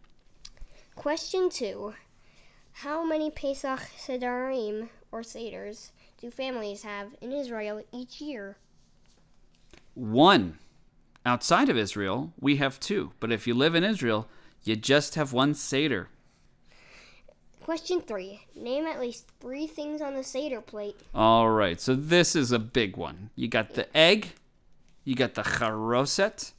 Question 0.95 1.49
two. 1.49 1.95
How 2.73 3.03
many 3.03 3.31
Pesach 3.31 3.79
Sedarim 3.97 4.89
or 5.11 5.21
Seders 5.21 5.91
do 6.19 6.29
families 6.29 6.83
have 6.83 7.15
in 7.21 7.31
Israel 7.31 7.81
each 7.91 8.21
year? 8.21 8.57
One. 9.93 10.57
Outside 11.25 11.69
of 11.69 11.77
Israel, 11.77 12.33
we 12.39 12.57
have 12.57 12.79
two, 12.79 13.11
but 13.19 13.31
if 13.31 13.45
you 13.45 13.53
live 13.53 13.75
in 13.75 13.83
Israel, 13.83 14.27
you 14.63 14.75
just 14.75 15.15
have 15.15 15.33
one 15.33 15.53
Seder. 15.53 16.07
Question 17.61 18.01
three. 18.01 18.41
Name 18.55 18.85
at 18.85 18.99
least 18.99 19.27
three 19.39 19.67
things 19.67 20.01
on 20.01 20.15
the 20.15 20.23
Seder 20.23 20.61
plate. 20.61 20.95
All 21.13 21.49
right, 21.49 21.79
so 21.79 21.93
this 21.93 22.35
is 22.35 22.51
a 22.51 22.59
big 22.59 22.97
one. 22.97 23.29
You 23.35 23.47
got 23.47 23.75
the 23.75 23.95
egg, 23.95 24.33
you 25.03 25.15
got 25.15 25.35
the 25.35 25.43
charoset, 25.43 26.53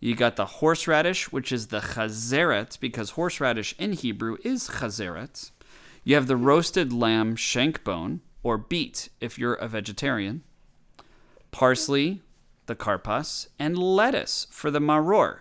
you 0.00 0.14
got 0.14 0.36
the 0.36 0.46
horseradish, 0.46 1.32
which 1.32 1.52
is 1.52 1.68
the 1.68 1.80
chazeret, 1.80 2.78
because 2.80 3.10
horseradish 3.10 3.74
in 3.78 3.92
Hebrew 3.92 4.36
is 4.44 4.68
chazeret. 4.68 5.52
You 6.04 6.16
have 6.16 6.26
the 6.26 6.36
roasted 6.36 6.92
lamb 6.92 7.36
shank 7.36 7.84
bone, 7.84 8.20
or 8.42 8.58
beet 8.58 9.08
if 9.20 9.38
you're 9.38 9.54
a 9.54 9.68
vegetarian, 9.68 10.42
parsley, 11.50 12.22
the 12.66 12.74
karpas, 12.74 13.48
and 13.58 13.78
lettuce 13.78 14.46
for 14.50 14.70
the 14.70 14.80
maror. 14.80 15.40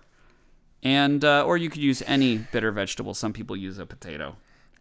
And 0.84 1.24
uh, 1.24 1.44
or 1.46 1.58
you 1.58 1.70
could 1.70 1.82
use 1.82 2.02
any 2.08 2.38
bitter 2.38 2.72
vegetable. 2.72 3.14
Some 3.14 3.34
people 3.34 3.56
use 3.56 3.78
a 3.78 3.86
potato. 3.86 4.38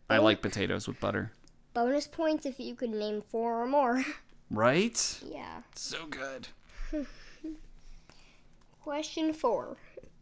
I 0.09 0.19
like 0.19 0.43
potatoes 0.43 0.89
with 0.89 0.99
butter. 0.99 1.33
Bonus 1.73 2.09
points 2.09 2.47
if 2.47 2.59
you 2.59 2.75
could 2.75 2.91
name 2.91 3.23
four 3.23 3.63
or 3.63 3.67
more. 3.67 4.05
Right? 4.53 5.21
yeah. 5.25 5.61
So 5.77 6.07
good. 6.07 6.49
Question 8.81 9.33
four. 9.33 9.77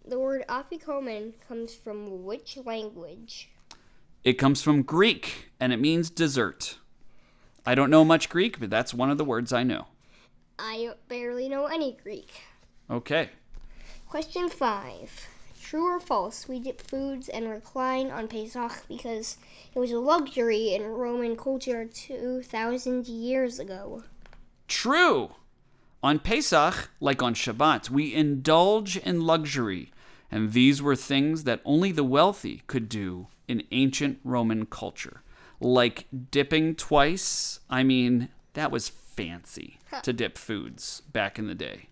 The 0.06 0.18
word 0.18 0.44
afikomen 0.50 1.32
comes 1.48 1.74
from 1.74 2.24
which 2.24 2.58
language? 2.58 3.48
It 4.24 4.34
comes 4.34 4.60
from 4.60 4.82
Greek 4.82 5.50
and 5.58 5.72
it 5.72 5.78
means 5.78 6.10
dessert. 6.10 6.76
I 7.68 7.74
don't 7.74 7.90
know 7.90 8.02
much 8.02 8.30
Greek, 8.30 8.58
but 8.58 8.70
that's 8.70 8.94
one 8.94 9.10
of 9.10 9.18
the 9.18 9.26
words 9.26 9.52
I 9.52 9.62
know. 9.62 9.88
I 10.58 10.92
barely 11.06 11.50
know 11.50 11.66
any 11.66 11.98
Greek. 12.02 12.30
Okay. 12.90 13.28
Question 14.08 14.48
five. 14.48 15.28
True 15.60 15.84
or 15.84 16.00
false? 16.00 16.48
We 16.48 16.60
dip 16.60 16.80
foods 16.80 17.28
and 17.28 17.46
recline 17.46 18.10
on 18.10 18.26
Pesach 18.26 18.84
because 18.88 19.36
it 19.74 19.78
was 19.78 19.92
a 19.92 19.98
luxury 19.98 20.72
in 20.72 20.82
Roman 20.82 21.36
culture 21.36 21.84
2,000 21.84 23.06
years 23.06 23.58
ago. 23.58 24.02
True. 24.66 25.32
On 26.02 26.18
Pesach, 26.18 26.88
like 27.00 27.22
on 27.22 27.34
Shabbat, 27.34 27.90
we 27.90 28.14
indulge 28.14 28.96
in 28.96 29.26
luxury, 29.26 29.92
and 30.30 30.54
these 30.54 30.80
were 30.80 30.96
things 30.96 31.44
that 31.44 31.60
only 31.66 31.92
the 31.92 32.02
wealthy 32.02 32.62
could 32.66 32.88
do 32.88 33.26
in 33.46 33.62
ancient 33.72 34.20
Roman 34.24 34.64
culture. 34.64 35.20
Like 35.60 36.06
dipping 36.30 36.74
twice. 36.74 37.60
I 37.68 37.82
mean, 37.82 38.28
that 38.54 38.70
was 38.70 38.88
fancy 38.88 39.78
to 40.02 40.12
dip 40.12 40.38
foods 40.38 41.02
back 41.12 41.38
in 41.38 41.46
the 41.46 41.54
day. 41.54 41.88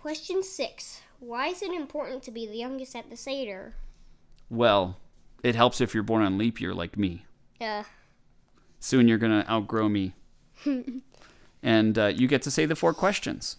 Question 0.00 0.42
six. 0.42 1.00
Why 1.20 1.48
is 1.48 1.62
it 1.62 1.72
important 1.72 2.22
to 2.24 2.32
be 2.32 2.46
the 2.46 2.56
youngest 2.56 2.96
at 2.96 3.08
the 3.08 3.16
Seder? 3.16 3.74
Well, 4.50 4.96
it 5.42 5.54
helps 5.54 5.80
if 5.80 5.94
you're 5.94 6.02
born 6.02 6.22
on 6.22 6.38
leap 6.38 6.60
year 6.60 6.74
like 6.74 6.98
me. 6.98 7.24
Yeah. 7.60 7.84
Soon 8.80 9.06
you're 9.06 9.18
going 9.18 9.42
to 9.42 9.48
outgrow 9.48 9.88
me. 9.88 10.14
and 11.62 11.98
uh, 11.98 12.06
you 12.06 12.26
get 12.26 12.42
to 12.42 12.50
say 12.50 12.66
the 12.66 12.74
four 12.74 12.92
questions. 12.92 13.56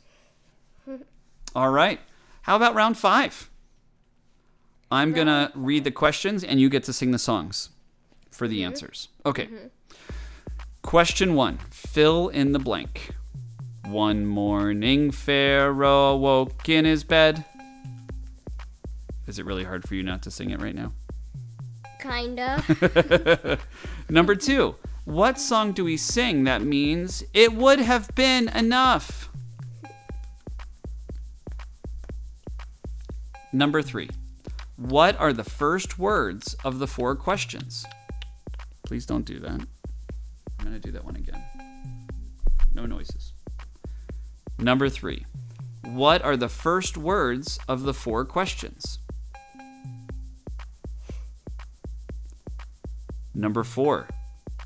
All 1.56 1.70
right. 1.70 2.02
How 2.42 2.58
about 2.58 2.76
round 2.76 2.98
five? 2.98 3.50
I'm 4.92 5.14
going 5.14 5.28
to 5.28 5.52
read 5.56 5.86
the 5.86 5.92
questions 5.92 6.44
and 6.44 6.60
you 6.60 6.70
get 6.70 6.84
to 6.84 6.94
sing 6.94 7.12
the 7.12 7.20
songs 7.20 7.70
for 8.34 8.48
the 8.48 8.60
mm-hmm. 8.60 8.68
answers. 8.68 9.08
Okay. 9.26 9.46
Mm-hmm. 9.46 9.68
Question 10.82 11.36
one 11.36 11.60
fill 11.70 12.28
in 12.30 12.52
the 12.52 12.60
blank. 12.60 13.12
One 13.86 14.26
morning, 14.26 15.12
Pharaoh 15.12 16.16
woke 16.16 16.68
in 16.68 16.86
his 16.86 17.04
bed. 17.04 17.46
Is 19.28 19.40
it 19.40 19.46
really 19.46 19.64
hard 19.64 19.88
for 19.88 19.96
you 19.96 20.04
not 20.04 20.22
to 20.24 20.32
sing 20.32 20.50
it 20.50 20.62
right 20.62 20.76
now? 20.76 20.92
kinda. 22.04 23.60
Number 24.10 24.36
two, 24.36 24.76
what 25.06 25.40
song 25.40 25.72
do 25.72 25.84
we 25.84 25.98
sing 25.98 26.44
that 26.44 26.62
means 26.62 27.24
it 27.34 27.54
would 27.54 27.80
have 27.80 28.14
been 28.16 28.50
enough? 28.50 29.30
Number 33.52 33.82
three, 33.82 34.10
what 34.76 35.20
are 35.20 35.32
the 35.32 35.44
first 35.44 36.00
words 36.00 36.56
of 36.64 36.80
the 36.80 36.88
four 36.88 37.16
questions? 37.16 37.86
Please 38.86 39.06
don't 39.06 39.26
do 39.26 39.40
that. 39.40 39.50
I'm 39.52 39.68
going 40.60 40.74
to 40.74 40.80
do 40.80 40.92
that 40.92 41.04
one 41.04 41.16
again. 41.16 41.42
No 42.74 42.86
noises. 42.86 43.34
Number 44.60 44.90
three, 44.90 45.26
what 45.84 46.22
are 46.22 46.38
the 46.38 46.50
first 46.50 46.98
words 46.98 47.60
of 47.68 47.84
the 47.84 47.94
four 47.94 48.26
questions? 48.26 49.00
Number 53.34 53.64
four, 53.64 54.08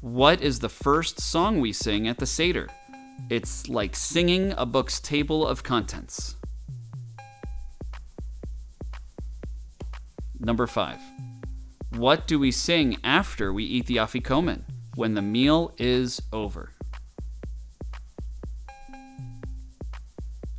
what 0.02 0.42
is 0.42 0.60
the 0.60 0.70
first 0.70 1.20
song 1.20 1.60
we 1.60 1.72
sing 1.72 2.08
at 2.08 2.18
the 2.18 2.26
Seder? 2.26 2.68
It's 3.30 3.68
like 3.68 3.96
singing 3.96 4.54
a 4.58 4.66
book's 4.66 5.00
table 5.00 5.48
of 5.48 5.64
contents. 5.64 6.36
Number 10.40 10.68
five, 10.68 11.00
what 11.98 12.28
do 12.28 12.38
we 12.38 12.52
sing 12.52 12.98
after 13.04 13.52
we 13.52 13.64
eat 13.64 13.88
the 13.88 13.98
afikomen 13.98 14.62
when 14.96 15.16
the 15.16 15.22
meal 15.22 15.74
is 15.78 16.22
over? 16.32 16.74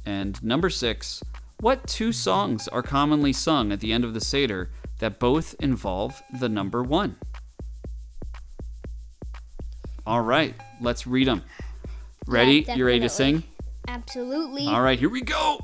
And 0.04 0.42
number 0.42 0.68
six, 0.68 1.22
what 1.60 1.86
two 1.86 2.12
songs 2.12 2.66
are 2.68 2.82
commonly 2.82 3.32
sung 3.32 3.72
at 3.72 3.80
the 3.80 3.92
end 3.92 4.04
of 4.04 4.14
the 4.14 4.20
Seder 4.20 4.70
that 4.98 5.18
both 5.20 5.54
involve 5.60 6.22
the 6.40 6.48
number 6.48 6.82
one? 6.82 7.16
All 10.06 10.22
right, 10.22 10.54
let's 10.80 11.06
read 11.06 11.28
them. 11.28 11.42
Ready? 12.26 12.64
Yeah, 12.66 12.74
you 12.76 12.86
ready 12.86 13.00
to 13.00 13.08
sing? 13.08 13.44
Absolutely. 13.86 14.66
All 14.66 14.82
right, 14.82 14.98
here 14.98 15.10
we 15.10 15.22
go. 15.22 15.60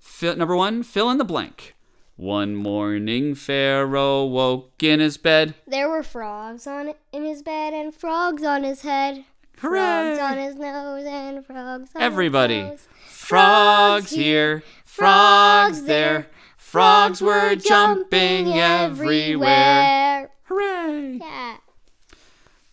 Fill, 0.00 0.36
number 0.36 0.56
one, 0.56 0.82
fill 0.82 1.10
in 1.10 1.18
the 1.18 1.24
blank. 1.24 1.73
One 2.16 2.54
morning, 2.54 3.34
Pharaoh 3.34 4.24
woke 4.24 4.80
in 4.82 5.00
his 5.00 5.16
bed. 5.16 5.54
There 5.66 5.88
were 5.88 6.04
frogs 6.04 6.64
on 6.64 6.94
in 7.12 7.24
his 7.24 7.42
bed 7.42 7.74
and 7.74 7.92
frogs 7.92 8.44
on 8.44 8.62
his 8.62 8.82
head. 8.82 9.24
Hooray! 9.58 9.80
Frogs 9.80 10.20
on 10.20 10.38
his 10.38 10.54
nose 10.54 11.04
and 11.06 11.44
frogs 11.44 11.90
on 11.94 12.00
Everybody. 12.02 12.60
his 12.60 12.70
nose. 12.70 12.88
Frogs 13.06 14.10
here, 14.10 14.62
frogs 14.84 15.82
there. 15.82 16.28
Frogs 16.56 17.20
were 17.20 17.56
jumping 17.56 18.52
everywhere. 18.52 20.30
Hooray! 20.44 21.18
Yeah. 21.20 21.56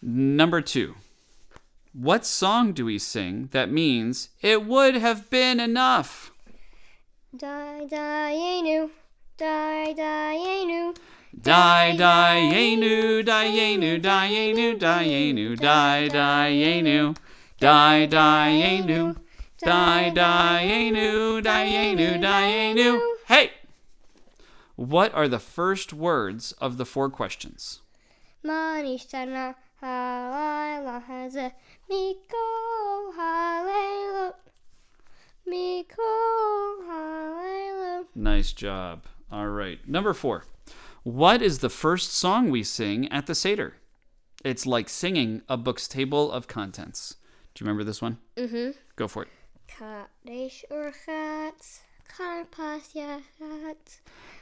Number 0.04 0.62
two. 0.62 0.96
What 1.94 2.26
song 2.26 2.74
do 2.74 2.86
we 2.86 3.00
sing 3.00 3.50
that 3.52 3.72
means 3.72 4.30
it 4.42 4.66
would 4.66 4.96
have 4.96 5.30
been 5.32 5.60
enough? 5.60 6.32
Die, 7.36 7.86
die, 7.90 8.34
enu. 8.34 8.88
Die, 8.88 8.90
Die, 9.42 9.86
die 9.88 9.96
Dayenu. 9.96 10.94
Die, 11.34 11.92
die 11.92 11.98
Dayenu, 11.98 13.24
die 13.24 14.00
Dayenu, 14.00 14.78
Die, 14.78 14.78
Dayenu. 14.78 15.56
Die, 15.56 16.08
Dayenu. 16.08 17.16
Die, 17.60 18.08
die, 18.08 18.50
yenu. 18.60 19.16
Die, 19.60 20.12
die, 20.12 20.12
Dayenu, 20.14 21.42
die 21.42 22.20
Dayenu. 22.20 23.00
Hey! 23.26 23.50
What 24.76 25.12
are 25.16 25.28
the 25.28 25.40
first 25.40 25.92
words 25.92 26.52
of 26.62 26.78
the 26.78 26.86
four 26.86 27.10
questions? 27.10 27.82
Manishtana 28.46 29.56
halalahazeh 29.82 31.52
mikol 31.90 33.14
halelo. 33.18 34.34
Mikol 35.48 36.86
halelo. 36.88 38.06
Nice 38.14 38.54
job. 38.54 39.08
All 39.32 39.48
right. 39.48 39.80
Number 39.88 40.14
four. 40.14 40.44
What 41.04 41.42
is 41.42 41.60
the 41.60 41.70
first 41.70 42.14
song 42.14 42.52
we 42.52 42.64
sing 42.64 43.12
at 43.12 43.26
the 43.26 43.34
Seder? 43.34 43.76
It's 44.44 44.66
like 44.66 44.90
singing 44.90 45.42
a 45.48 45.58
book's 45.58 45.88
table 45.88 46.32
of 46.32 46.48
contents. 46.48 47.16
Do 47.54 47.64
you 47.64 47.68
remember 47.68 47.84
this 47.84 48.02
one? 48.02 48.18
Mm-hmm. 48.38 48.72
Go 48.96 49.08
for 49.08 49.24
it. 49.24 49.30
Kadesh 49.68 50.64
urchatz, 50.72 51.80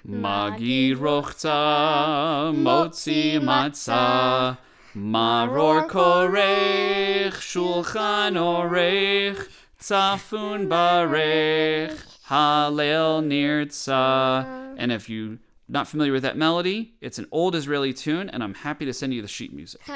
magi 0.04 0.94
rochta, 0.96 2.52
motzi 2.54 3.40
matzah, 3.40 4.58
maror 4.96 5.88
korech, 5.88 7.34
shulchan 7.34 8.36
orech, 8.36 9.48
tzafun 9.80 10.68
barech, 10.68 11.98
halel 12.28 13.24
nirtzah, 13.24 14.59
and 14.80 14.92
if 14.92 15.10
you're 15.10 15.38
not 15.68 15.88
familiar 15.88 16.14
with 16.14 16.24
that 16.24 16.38
melody, 16.38 16.96
it's 17.02 17.20
an 17.20 17.28
old 17.32 17.56
Israeli 17.56 17.94
tune, 17.94 18.30
and 18.30 18.44
I'm 18.44 18.54
happy 18.56 18.86
to 18.86 18.94
send 18.94 19.14
you 19.14 19.22
the 19.22 19.28
sheet 19.28 19.54
music. 19.54 19.82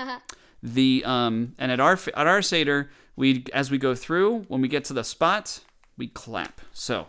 The 0.65 1.03
um, 1.05 1.55
and 1.57 1.73
at 1.73 1.81
our 1.81 1.99
at 2.15 2.25
our 2.25 2.41
seder, 2.41 2.89
we 3.17 3.43
as 3.53 3.69
we 3.69 3.77
go 3.77 3.95
through, 3.95 4.43
when 4.47 4.61
we 4.61 4.69
get 4.69 4.85
to 4.85 4.93
the 4.93 5.03
spot, 5.03 5.59
we 5.97 6.07
clap. 6.07 6.61
So, 6.71 7.07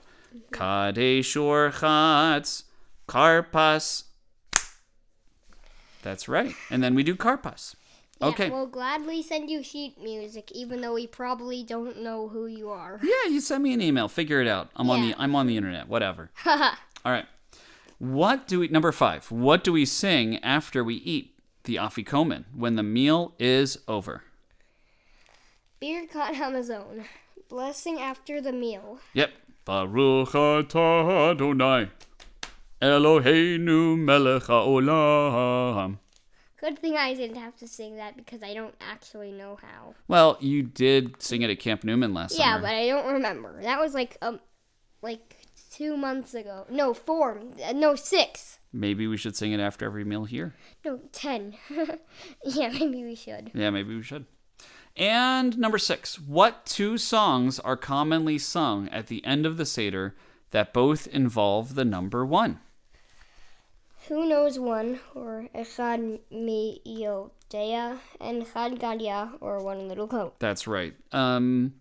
Kadesh 0.50 1.36
Orchatz, 1.36 2.64
Karpas. 3.06 4.04
That's 6.02 6.28
right. 6.28 6.52
And 6.68 6.82
then 6.82 6.96
we 6.96 7.04
do 7.04 7.14
Karpas. 7.14 7.76
Yeah, 8.20 8.26
Okay. 8.28 8.50
We'll 8.50 8.66
gladly 8.66 9.22
send 9.22 9.48
you 9.50 9.62
sheet 9.62 10.02
music, 10.02 10.50
even 10.52 10.80
though 10.80 10.94
we 10.94 11.06
probably 11.06 11.62
don't 11.62 12.02
know 12.02 12.28
who 12.28 12.46
you 12.46 12.70
are. 12.70 12.98
Yeah, 13.04 13.30
you 13.30 13.40
send 13.40 13.62
me 13.62 13.72
an 13.72 13.80
email. 13.80 14.08
Figure 14.08 14.40
it 14.40 14.48
out. 14.48 14.70
I'm 14.74 14.90
on 14.90 15.00
the 15.02 15.14
I'm 15.16 15.36
on 15.36 15.46
the 15.46 15.56
internet. 15.56 15.88
Whatever. 15.88 16.30
All 16.44 16.72
right. 17.04 17.26
What 18.04 18.46
do 18.46 18.60
we 18.60 18.68
number 18.68 18.92
five? 18.92 19.30
What 19.30 19.64
do 19.64 19.72
we 19.72 19.86
sing 19.86 20.36
after 20.44 20.84
we 20.84 20.96
eat 20.96 21.34
the 21.64 21.76
afikomen 21.76 22.44
when 22.54 22.76
the 22.76 22.82
meal 22.82 23.34
is 23.38 23.78
over? 23.88 24.22
Birkat 25.80 26.34
Hamazon. 26.34 27.04
Blessing 27.48 27.98
after 27.98 28.42
the 28.42 28.52
meal. 28.52 28.98
Yep. 29.14 29.30
Baruch 29.64 30.32
atah 30.32 31.30
Adonai 31.30 31.88
Eloheinu 32.82 33.96
melech 33.98 34.42
haolam. 34.44 35.98
Good 36.60 36.78
thing 36.78 36.96
I 36.96 37.14
didn't 37.14 37.36
have 37.36 37.56
to 37.56 37.66
sing 37.68 37.96
that 37.96 38.16
because 38.18 38.42
I 38.42 38.52
don't 38.52 38.74
actually 38.80 39.32
know 39.32 39.58
how. 39.62 39.94
Well, 40.08 40.36
you 40.40 40.62
did 40.62 41.22
sing 41.22 41.40
it 41.40 41.48
at 41.50 41.58
Camp 41.58 41.84
Newman 41.84 42.12
last 42.12 42.38
Yeah, 42.38 42.54
summer. 42.56 42.62
but 42.62 42.74
I 42.74 42.86
don't 42.88 43.12
remember. 43.14 43.62
That 43.62 43.80
was 43.80 43.94
like 43.94 44.18
um, 44.20 44.40
like 45.02 45.36
two 45.74 45.96
months 45.96 46.34
ago. 46.34 46.66
No, 46.70 46.94
four. 46.94 47.42
No, 47.74 47.94
six. 47.94 48.58
Maybe 48.72 49.06
we 49.06 49.16
should 49.16 49.36
sing 49.36 49.52
it 49.52 49.60
after 49.60 49.84
every 49.86 50.04
meal 50.04 50.24
here. 50.24 50.54
No, 50.84 51.00
ten. 51.12 51.54
yeah, 52.44 52.68
maybe 52.68 53.04
we 53.04 53.14
should. 53.14 53.50
Yeah, 53.54 53.70
maybe 53.70 53.94
we 53.94 54.02
should. 54.02 54.26
And 54.96 55.58
number 55.58 55.78
six, 55.78 56.20
what 56.20 56.66
two 56.66 56.98
songs 56.98 57.58
are 57.60 57.76
commonly 57.76 58.38
sung 58.38 58.88
at 58.90 59.08
the 59.08 59.24
end 59.24 59.44
of 59.44 59.56
the 59.56 59.66
Seder 59.66 60.14
that 60.52 60.72
both 60.72 61.08
involve 61.08 61.74
the 61.74 61.84
number 61.84 62.24
one? 62.24 62.60
Who 64.08 64.28
knows 64.28 64.58
one 64.58 65.00
or 65.14 65.48
Echad 65.54 66.20
Miyodea 66.32 67.98
and 68.20 68.42
Echad 68.42 68.78
Gadia 68.78 69.32
or 69.40 69.62
one 69.62 69.88
little 69.88 70.06
coat. 70.06 70.38
That's 70.38 70.66
right. 70.66 70.94
Um, 71.10 71.74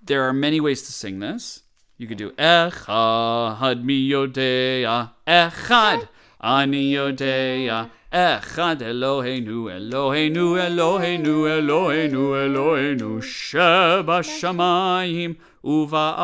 there 0.00 0.22
are 0.22 0.32
many 0.32 0.60
ways 0.60 0.82
to 0.82 0.92
sing 0.92 1.18
this. 1.18 1.62
You 2.00 2.06
could 2.06 2.16
do 2.16 2.30
Echad 2.30 3.84
mi 3.84 4.08
yodea, 4.08 5.10
Echad, 5.26 6.08
Ani 6.40 6.94
Yodea. 6.94 7.90
Echad 8.10 8.80
Eloheinu, 8.80 9.68
Eloheinu, 9.68 10.56
Eloheinu, 10.56 11.44
Eloheinu, 11.44 12.32
Eloheinu, 12.40 13.22
Sheba 13.22 14.20
Shamayim, 14.22 15.36
Uva 15.62 16.16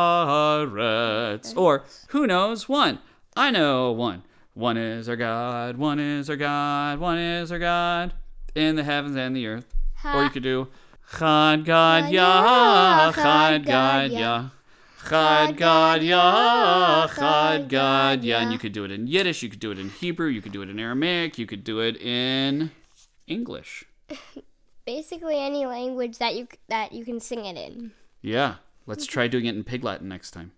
Or, 1.55 1.83
who 2.07 2.25
knows, 2.25 2.67
one. 2.67 2.97
I 3.35 3.51
know 3.51 3.91
one. 3.91 4.23
One 4.55 4.77
is 4.77 5.07
our 5.07 5.15
God, 5.15 5.77
one 5.77 5.99
is 5.99 6.27
our 6.27 6.37
God, 6.37 6.97
one 6.97 7.19
is 7.19 7.51
our 7.51 7.59
God, 7.59 8.15
in 8.55 8.77
the 8.77 8.83
heavens 8.83 9.15
and 9.15 9.35
the 9.35 9.45
earth. 9.45 9.67
Or 10.03 10.23
you 10.23 10.31
could 10.31 10.41
do, 10.41 10.69
Chad 11.19 11.65
Gadya, 11.65 13.13
Chad 13.13 13.63
Gadya. 13.63 14.51
Chad 15.09 15.57
Gadya, 15.57 17.15
Chad 17.15 17.69
Gadya. 17.69 18.41
And 18.41 18.51
you 18.51 18.59
could 18.59 18.73
do 18.73 18.83
it 18.83 18.91
in 18.91 19.07
Yiddish, 19.07 19.41
you 19.41 19.49
could 19.49 19.59
do 19.59 19.71
it 19.71 19.79
in 19.79 19.89
Hebrew, 19.89 20.27
you 20.27 20.41
could 20.41 20.51
do 20.51 20.61
it 20.61 20.69
in 20.69 20.79
Aramaic, 20.79 21.37
you 21.37 21.45
could 21.45 21.63
do 21.63 21.79
it 21.79 21.97
in 22.01 22.71
English. 23.27 23.85
Basically, 24.85 25.37
any 25.37 25.65
language 25.65 26.17
that 26.17 26.35
you 26.35 26.47
that 26.69 26.93
you 26.93 27.03
can 27.03 27.19
sing 27.19 27.45
it 27.45 27.57
in. 27.57 27.91
Yeah, 28.21 28.55
let's 28.85 29.05
try 29.05 29.27
doing 29.27 29.45
it 29.45 29.55
in 29.55 29.63
Pig 29.63 29.83
Latin 29.83 30.07
next 30.07 30.31
time. 30.31 30.53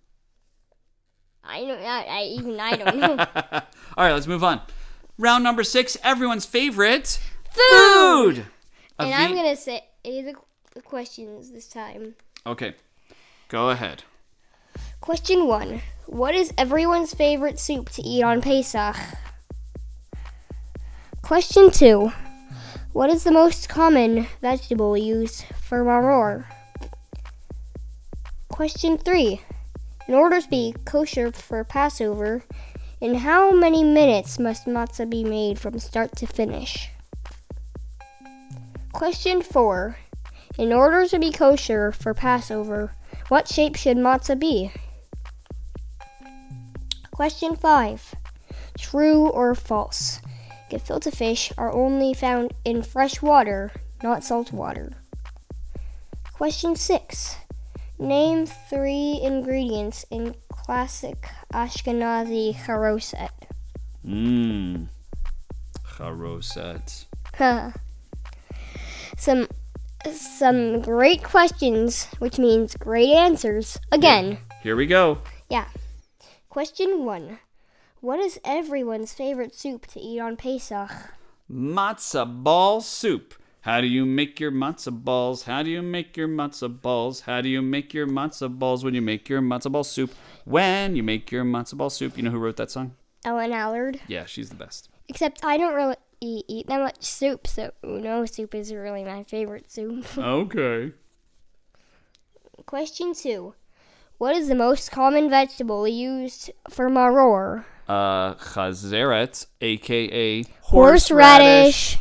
I 1.43 1.61
don't. 1.61 1.81
I, 1.81 2.03
I 2.03 2.23
even 2.23 2.59
I 2.59 2.75
don't 2.75 2.97
know. 2.97 3.17
All 3.97 4.05
right, 4.05 4.13
let's 4.13 4.27
move 4.27 4.43
on. 4.43 4.61
Round 5.17 5.43
number 5.43 5.63
six, 5.63 5.97
everyone's 6.03 6.45
favorite 6.45 7.19
Food! 7.51 8.35
food. 8.35 8.45
and 8.99 9.13
I'm 9.13 9.35
gonna 9.35 9.55
say 9.55 9.83
the 10.03 10.35
questions 10.83 11.51
this 11.51 11.67
time. 11.67 12.15
Okay, 12.45 12.75
go 13.47 13.71
ahead. 13.71 14.03
Question 15.01 15.47
one: 15.47 15.81
What 16.07 16.35
is 16.35 16.53
everyone's 16.57 17.13
favorite 17.13 17.57
soup 17.57 17.89
to 17.91 18.01
eat 18.03 18.21
on 18.21 18.41
Pesach? 18.41 18.97
Question 21.21 21.71
two: 21.71 22.11
What 22.91 23.09
is 23.09 23.23
the 23.23 23.31
most 23.31 23.69
common 23.69 24.27
vegetable 24.41 24.97
used 24.97 25.45
for 25.61 25.83
maror? 25.85 26.45
Question 28.49 28.97
three: 28.97 29.41
In 30.07 30.13
order 30.13 30.41
to 30.41 30.49
be 30.49 30.75
kosher 30.85 31.31
for 31.31 31.63
Passover, 31.63 32.43
in 32.99 33.15
how 33.15 33.51
many 33.51 33.83
minutes 33.85 34.37
must 34.37 34.67
matzah 34.67 35.09
be 35.09 35.23
made 35.23 35.57
from 35.57 35.79
start 35.79 36.15
to 36.17 36.27
finish? 36.27 36.89
Question 38.91 39.41
four: 39.41 39.95
In 40.57 40.73
order 40.73 41.07
to 41.07 41.17
be 41.17 41.31
kosher 41.31 41.93
for 41.93 42.13
Passover, 42.13 42.93
what 43.29 43.47
shape 43.47 43.75
should 43.75 43.97
matzah 43.97 44.37
be? 44.37 44.71
Question 47.19 47.57
5. 47.57 48.15
True 48.77 49.27
or 49.27 49.53
false? 49.53 50.21
Gefilte 50.71 51.13
fish 51.13 51.51
are 51.57 51.69
only 51.69 52.13
found 52.13 52.53
in 52.63 52.81
fresh 52.81 53.21
water, 53.21 53.73
not 54.01 54.23
salt 54.23 54.53
water. 54.53 54.93
Question 56.31 56.77
6. 56.77 57.35
Name 57.99 58.45
three 58.45 59.19
ingredients 59.21 60.05
in 60.09 60.33
classic 60.47 61.27
Ashkenazi 61.53 62.55
charoset. 62.55 63.35
Mmm. 64.07 64.87
Charoset. 65.97 67.05
some 69.17 69.45
some 70.09 70.79
great 70.79 71.21
questions, 71.21 72.05
which 72.19 72.39
means 72.39 72.77
great 72.77 73.09
answers. 73.09 73.77
Again, 73.91 74.37
Here 74.63 74.77
we 74.77 74.85
go. 74.85 75.17
Question 76.49 77.05
1. 77.05 77.39
What 78.01 78.19
is 78.19 78.39
everyone's 78.43 79.13
favorite 79.13 79.53
soup 79.53 79.85
to 79.87 79.99
eat 79.99 80.19
on 80.19 80.35
Pesach? 80.35 80.89
Matzah 81.51 82.43
ball 82.43 82.81
soup. 82.81 83.35
How 83.61 83.81
do 83.81 83.87
you 83.87 84.05
make 84.05 84.39
your 84.39 84.51
matzah 84.51 85.03
balls? 85.03 85.43
How 85.43 85.61
do 85.63 85.69
you 85.69 85.81
make 85.81 86.15
your 86.17 86.27
matzah 86.27 86.81
balls? 86.81 87.21
How 87.21 87.41
do 87.41 87.49
you 87.49 87.61
make 87.61 87.93
your 87.93 88.07
matzah 88.07 88.57
balls 88.57 88.83
when 88.83 88.95
you 88.95 89.01
make 89.01 89.27
your 89.29 89.41
matzah 89.41 89.71
ball 89.71 89.83
soup? 89.83 90.13
When 90.45 90.95
you 90.95 91.03
make 91.03 91.31
your 91.31 91.43
matzah 91.43 91.77
ball 91.77 91.89
soup. 91.89 92.17
You 92.17 92.23
know 92.23 92.31
who 92.31 92.39
wrote 92.39 92.55
that 92.57 92.71
song? 92.71 92.95
Ellen 93.25 93.51
Allard. 93.51 93.99
Yeah, 94.07 94.25
she's 94.25 94.49
the 94.49 94.55
best. 94.55 94.89
Except 95.09 95.43
I 95.43 95.57
don't 95.57 95.75
really 95.75 95.97
eat, 96.21 96.45
eat 96.47 96.67
that 96.67 96.79
much 96.79 97.03
soup, 97.03 97.47
so 97.47 97.71
no 97.83 98.25
soup 98.25 98.55
is 98.55 98.73
really 98.73 99.03
my 99.03 99.23
favorite 99.23 99.71
soup. 99.71 100.05
Okay. 100.17 100.93
Question 102.65 103.13
two. 103.13 103.55
What 104.19 104.35
is 104.35 104.49
the 104.49 104.55
most 104.55 104.91
common 104.91 105.29
vegetable 105.29 105.87
used 105.87 106.51
for 106.69 106.89
maror? 106.89 107.63
Uh, 107.87 108.33
chazeret, 108.33 109.47
aka 109.61 110.43
Horseradish. 110.59 111.99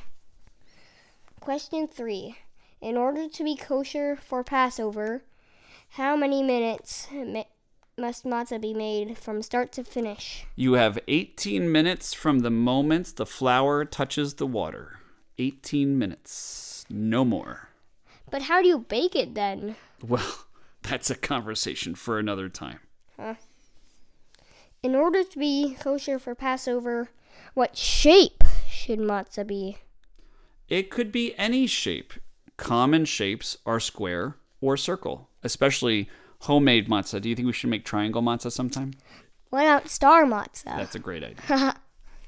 Question 1.38 1.86
three. 1.86 2.36
In 2.80 2.96
order 2.96 3.28
to 3.28 3.44
be 3.44 3.54
kosher 3.54 4.16
for 4.16 4.42
Passover, 4.42 5.22
how 5.90 6.16
many 6.16 6.42
minutes 6.42 7.06
mi- 7.12 7.46
must 7.96 8.24
matzah 8.24 8.60
be 8.60 8.74
made 8.74 9.16
from 9.16 9.40
start 9.40 9.70
to 9.72 9.84
finish? 9.84 10.44
You 10.56 10.72
have 10.72 10.98
18 11.06 11.70
minutes 11.70 12.14
from 12.14 12.40
the 12.40 12.50
moment 12.50 13.14
the 13.14 13.26
flour 13.26 13.84
touches 13.84 14.34
the 14.34 14.46
water. 14.46 14.98
18 15.38 15.96
minutes. 15.96 16.84
No 16.90 17.24
more. 17.24 17.68
But 18.28 18.42
how 18.42 18.60
do 18.60 18.66
you 18.66 18.80
bake 18.80 19.14
it 19.14 19.36
then? 19.36 19.76
Well, 20.02 20.46
that's 20.82 21.10
a 21.10 21.14
conversation 21.14 21.94
for 21.94 22.18
another 22.18 22.48
time. 22.48 22.80
In 24.82 24.94
order 24.94 25.24
to 25.24 25.38
be 25.38 25.76
kosher 25.80 26.18
for 26.18 26.34
Passover, 26.34 27.10
what 27.54 27.76
shape 27.76 28.44
should 28.68 29.00
matzah 29.00 29.46
be? 29.46 29.78
It 30.68 30.90
could 30.90 31.10
be 31.10 31.34
any 31.36 31.66
shape. 31.66 32.12
Common 32.56 33.04
shapes 33.04 33.56
are 33.66 33.80
square 33.80 34.36
or 34.60 34.76
circle, 34.76 35.28
especially 35.42 36.08
homemade 36.40 36.88
matzah. 36.88 37.20
Do 37.20 37.28
you 37.28 37.34
think 37.34 37.46
we 37.46 37.52
should 37.52 37.70
make 37.70 37.84
triangle 37.84 38.22
matzah 38.22 38.52
sometime? 38.52 38.92
Why 39.50 39.64
not 39.64 39.88
star 39.88 40.24
matzah? 40.24 40.76
That's 40.76 40.94
a 40.94 41.00
great 41.00 41.24
idea. 41.24 41.74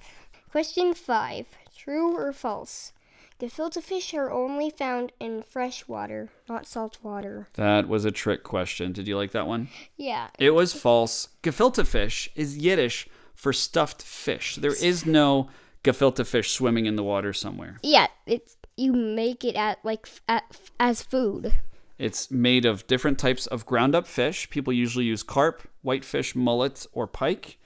Question 0.50 0.94
5. 0.94 1.46
True 1.76 2.16
or 2.16 2.32
false? 2.32 2.92
Gefilte 3.40 3.82
fish 3.82 4.12
are 4.12 4.30
only 4.30 4.68
found 4.68 5.12
in 5.18 5.42
fresh 5.42 5.88
water, 5.88 6.28
not 6.46 6.66
salt 6.66 6.98
water. 7.02 7.48
That 7.54 7.88
was 7.88 8.04
a 8.04 8.10
trick 8.10 8.42
question. 8.42 8.92
Did 8.92 9.08
you 9.08 9.16
like 9.16 9.30
that 9.30 9.46
one? 9.46 9.68
Yeah. 9.96 10.28
It 10.38 10.50
was 10.50 10.74
false. 10.74 11.28
Gefilte 11.42 11.86
fish 11.86 12.30
is 12.36 12.58
Yiddish 12.58 13.08
for 13.34 13.54
stuffed 13.54 14.02
fish. 14.02 14.56
There 14.56 14.74
is 14.74 15.06
no 15.06 15.48
gefilte 15.82 16.26
fish 16.26 16.50
swimming 16.50 16.84
in 16.84 16.96
the 16.96 17.02
water 17.02 17.32
somewhere. 17.32 17.78
Yeah, 17.82 18.08
it's 18.26 18.58
you 18.76 18.92
make 18.92 19.42
it 19.42 19.56
at 19.56 19.78
like 19.82 20.06
at, 20.28 20.44
as 20.78 21.02
food. 21.02 21.54
It's 21.96 22.30
made 22.30 22.66
of 22.66 22.86
different 22.86 23.18
types 23.18 23.46
of 23.46 23.64
ground 23.64 23.94
up 23.94 24.06
fish. 24.06 24.50
People 24.50 24.74
usually 24.74 25.06
use 25.06 25.22
carp, 25.22 25.66
whitefish, 25.80 26.36
mullet, 26.36 26.86
or 26.92 27.06
pike 27.06 27.56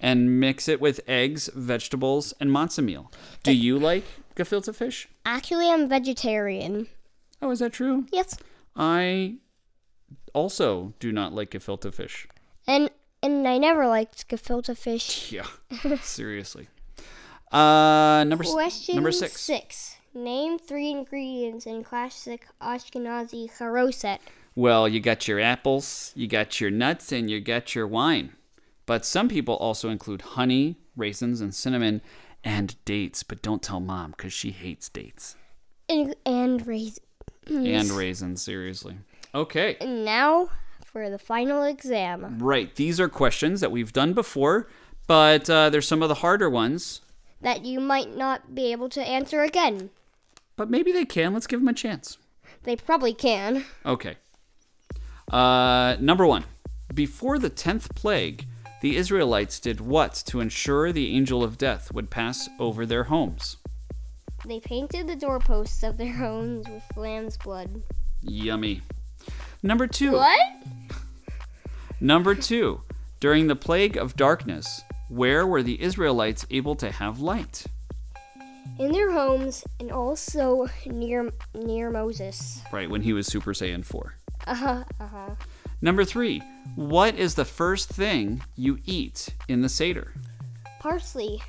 and 0.00 0.38
mix 0.38 0.68
it 0.68 0.80
with 0.80 1.00
eggs, 1.08 1.48
vegetables, 1.54 2.34
and 2.38 2.50
matzo 2.50 2.84
meal. 2.84 3.10
Do 3.42 3.52
you 3.52 3.78
like 3.78 4.04
gefilte 4.36 4.74
fish? 4.74 5.08
Actually, 5.24 5.70
I'm 5.70 5.88
vegetarian. 5.88 6.88
Oh, 7.42 7.50
is 7.50 7.58
that 7.60 7.72
true? 7.72 8.06
Yes. 8.12 8.36
I 8.76 9.36
also 10.32 10.94
do 10.98 11.12
not 11.12 11.32
like 11.32 11.50
gefilte 11.50 11.92
fish. 11.92 12.26
And 12.66 12.90
and 13.22 13.46
I 13.48 13.58
never 13.58 13.86
liked 13.86 14.28
gefilte 14.28 14.76
fish. 14.76 15.32
Yeah, 15.32 15.46
seriously. 16.02 16.68
Uh, 17.52 18.24
number 18.26 18.44
s- 18.44 18.52
Question 18.52 18.94
number 18.96 19.12
six. 19.12 19.40
six. 19.40 19.96
Name 20.14 20.58
three 20.58 20.90
ingredients 20.90 21.66
in 21.66 21.82
classic 21.82 22.46
Ashkenazi 22.60 23.50
charoset. 23.58 24.18
Well, 24.56 24.88
you 24.88 25.00
got 25.00 25.26
your 25.26 25.40
apples, 25.40 26.12
you 26.14 26.28
got 26.28 26.60
your 26.60 26.70
nuts, 26.70 27.10
and 27.10 27.28
you 27.28 27.40
got 27.40 27.74
your 27.74 27.86
wine. 27.88 28.32
But 28.86 29.04
some 29.04 29.28
people 29.28 29.56
also 29.56 29.88
include 29.88 30.22
honey, 30.22 30.76
raisins, 30.96 31.40
and 31.40 31.52
cinnamon, 31.54 32.00
and 32.44 32.76
dates. 32.84 33.22
But 33.22 33.42
don't 33.42 33.62
tell 33.62 33.80
mom 33.80 34.12
because 34.12 34.32
she 34.32 34.50
hates 34.50 34.88
dates 34.88 35.36
And, 35.88 36.14
and 36.26 36.66
raisins. 36.66 37.00
and 37.48 37.90
raisins. 37.90 38.42
Seriously. 38.42 38.96
Okay. 39.34 39.76
And 39.80 40.04
now 40.04 40.50
for 40.84 41.10
the 41.10 41.18
final 41.18 41.62
exam. 41.64 42.38
Right. 42.38 42.74
These 42.76 43.00
are 43.00 43.08
questions 43.08 43.60
that 43.60 43.72
we've 43.72 43.92
done 43.92 44.12
before, 44.12 44.68
but 45.08 45.50
uh, 45.50 45.70
there's 45.70 45.88
some 45.88 46.02
of 46.02 46.08
the 46.08 46.14
harder 46.16 46.48
ones. 46.48 47.00
that 47.42 47.64
you 47.64 47.80
might 47.80 48.16
not 48.16 48.54
be 48.54 48.70
able 48.72 48.88
to 48.90 49.02
answer 49.02 49.42
again. 49.42 49.90
But 50.56 50.70
maybe 50.70 50.92
they 50.92 51.04
can. 51.04 51.32
Let's 51.34 51.48
give 51.48 51.58
them 51.60 51.68
a 51.68 51.72
chance. 51.74 52.16
They 52.62 52.76
probably 52.76 53.12
can. 53.12 53.64
Okay. 53.84 54.16
Uh, 55.30 55.96
number 56.00 56.26
one. 56.26 56.44
Before 56.94 57.38
the 57.38 57.50
tenth 57.50 57.92
plague, 57.96 58.46
the 58.84 58.96
Israelites 58.96 59.60
did 59.60 59.80
what 59.80 60.12
to 60.26 60.40
ensure 60.40 60.92
the 60.92 61.16
angel 61.16 61.42
of 61.42 61.56
death 61.56 61.90
would 61.94 62.10
pass 62.10 62.50
over 62.58 62.84
their 62.84 63.04
homes? 63.04 63.56
They 64.46 64.60
painted 64.60 65.06
the 65.06 65.16
doorposts 65.16 65.82
of 65.82 65.96
their 65.96 66.12
homes 66.12 66.68
with 66.68 66.82
lamb's 66.94 67.38
blood. 67.38 67.80
Yummy. 68.20 68.82
Number 69.62 69.86
two. 69.86 70.12
What? 70.12 70.38
Number 71.98 72.34
two. 72.34 72.82
During 73.20 73.46
the 73.46 73.56
plague 73.56 73.96
of 73.96 74.16
darkness, 74.16 74.82
where 75.08 75.46
were 75.46 75.62
the 75.62 75.80
Israelites 75.80 76.44
able 76.50 76.76
to 76.76 76.90
have 76.90 77.20
light? 77.20 77.64
In 78.78 78.92
their 78.92 79.12
homes 79.12 79.64
and 79.80 79.90
also 79.90 80.68
near 80.84 81.32
near 81.54 81.90
Moses. 81.90 82.60
Right, 82.70 82.90
when 82.90 83.00
he 83.00 83.14
was 83.14 83.26
Super 83.26 83.54
Saiyan 83.54 83.82
4. 83.82 84.14
Uh 84.46 84.54
huh. 84.54 84.84
Uh 85.00 85.06
huh. 85.06 85.30
Number 85.84 86.02
three, 86.06 86.40
what 86.76 87.14
is 87.14 87.34
the 87.34 87.44
first 87.44 87.90
thing 87.90 88.42
you 88.56 88.78
eat 88.86 89.28
in 89.48 89.60
the 89.60 89.68
Seder? 89.68 90.14
Parsley. 90.80 91.42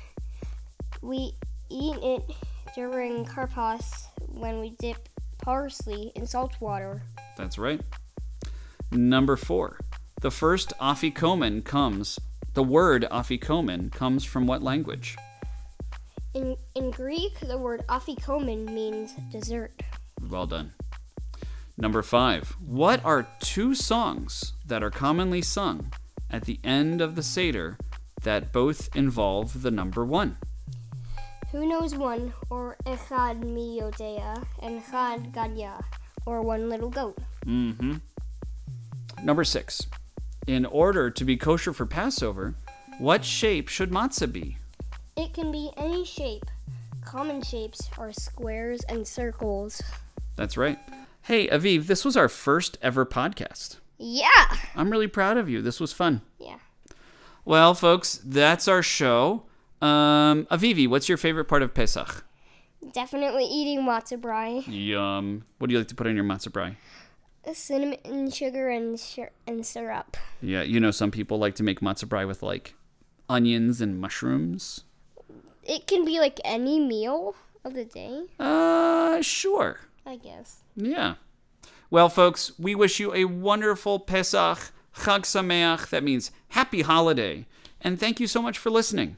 We 1.00 1.32
eat 1.70 1.96
it 2.02 2.22
during 2.74 3.24
Karpas 3.24 4.08
when 4.28 4.60
we 4.60 4.76
dip 4.78 5.08
parsley 5.38 6.12
in 6.16 6.26
salt 6.26 6.60
water. 6.60 7.00
That's 7.38 7.56
right. 7.56 7.80
Number 8.92 9.38
four, 9.38 9.80
the 10.20 10.30
first 10.30 10.74
afikomen 10.78 11.64
comes, 11.64 12.18
the 12.52 12.62
word 12.62 13.06
afikomen 13.10 13.90
comes 13.90 14.22
from 14.22 14.46
what 14.46 14.62
language? 14.62 15.16
In 16.34 16.58
in 16.74 16.90
Greek, 16.90 17.40
the 17.40 17.56
word 17.56 17.86
afikomen 17.88 18.70
means 18.70 19.14
dessert. 19.32 19.82
Well 20.20 20.46
done. 20.46 20.72
Number 21.78 22.02
five, 22.02 22.56
what 22.64 23.04
are 23.04 23.28
two 23.40 23.74
songs 23.74 24.54
that 24.66 24.82
are 24.82 24.90
commonly 24.90 25.42
sung 25.42 25.92
at 26.30 26.44
the 26.44 26.58
end 26.64 27.02
of 27.02 27.16
the 27.16 27.22
Seder 27.22 27.76
that 28.22 28.50
both 28.50 28.88
involve 28.96 29.62
the 29.62 29.70
number 29.70 30.04
one? 30.04 30.38
Who 31.52 31.68
knows 31.68 31.94
one 31.94 32.32
or 32.48 32.76
echad 32.86 33.44
mi 33.44 33.78
yodea 33.80 34.42
and 34.62 34.82
chad 34.90 35.32
gadya 35.32 35.82
or 36.24 36.42
one 36.42 36.68
little 36.68 36.90
goat. 36.90 37.18
Mm-hmm. 37.46 37.96
Number 39.22 39.44
six, 39.44 39.86
in 40.46 40.66
order 40.66 41.10
to 41.10 41.24
be 41.24 41.36
kosher 41.36 41.72
for 41.72 41.86
Passover, 41.86 42.54
what 42.98 43.24
shape 43.24 43.68
should 43.68 43.90
matzah 43.90 44.32
be? 44.32 44.58
It 45.16 45.34
can 45.34 45.52
be 45.52 45.70
any 45.76 46.04
shape. 46.04 46.46
Common 47.04 47.42
shapes 47.42 47.88
are 47.96 48.12
squares 48.12 48.82
and 48.88 49.06
circles. 49.06 49.82
That's 50.36 50.56
right. 50.56 50.78
Hey, 51.26 51.48
Aviv, 51.48 51.86
this 51.86 52.04
was 52.04 52.16
our 52.16 52.28
first 52.28 52.78
ever 52.82 53.04
podcast. 53.04 53.78
Yeah. 53.98 54.56
I'm 54.76 54.90
really 54.90 55.08
proud 55.08 55.36
of 55.36 55.48
you. 55.48 55.60
This 55.60 55.80
was 55.80 55.92
fun. 55.92 56.22
Yeah. 56.38 56.58
Well, 57.44 57.74
folks, 57.74 58.20
that's 58.24 58.68
our 58.68 58.82
show. 58.82 59.42
Um, 59.82 60.46
Avivi, 60.50 60.88
what's 60.88 61.08
your 61.08 61.18
favorite 61.18 61.46
part 61.46 61.62
of 61.62 61.74
Pesach? 61.74 62.24
Definitely 62.92 63.44
eating 63.44 63.80
matzah 63.80 64.20
brei. 64.20 64.62
Yum. 64.68 65.44
What 65.58 65.68
do 65.68 65.72
you 65.72 65.78
like 65.78 65.88
to 65.88 65.94
put 65.94 66.06
on 66.06 66.14
your 66.14 66.24
matzah 66.24 66.48
brei? 66.50 66.76
Cinnamon, 67.52 68.30
sugar, 68.30 68.68
and 68.68 68.98
shir- 68.98 69.30
and 69.46 69.64
syrup. 69.64 70.16
Yeah, 70.40 70.62
you 70.62 70.80
know 70.80 70.90
some 70.90 71.10
people 71.12 71.38
like 71.38 71.54
to 71.56 71.62
make 71.62 71.80
matzah 71.80 72.06
brei 72.06 72.26
with 72.26 72.42
like 72.42 72.74
onions 73.28 73.80
and 73.80 74.00
mushrooms. 74.00 74.82
It 75.62 75.86
can 75.86 76.04
be 76.04 76.18
like 76.18 76.40
any 76.44 76.80
meal 76.80 77.34
of 77.64 77.74
the 77.74 77.84
day, 77.84 78.24
Uh, 78.38 79.20
sure. 79.22 79.80
I 80.06 80.16
guess. 80.16 80.62
Yeah. 80.76 81.14
Well, 81.90 82.08
folks, 82.08 82.52
we 82.58 82.74
wish 82.74 83.00
you 83.00 83.12
a 83.12 83.24
wonderful 83.24 83.98
Pesach, 83.98 84.72
Chag 84.94 85.22
Sameach. 85.22 85.90
That 85.90 86.04
means 86.04 86.30
happy 86.48 86.82
holiday. 86.82 87.46
And 87.80 87.98
thank 87.98 88.20
you 88.20 88.26
so 88.26 88.40
much 88.40 88.56
for 88.58 88.70
listening. 88.70 89.16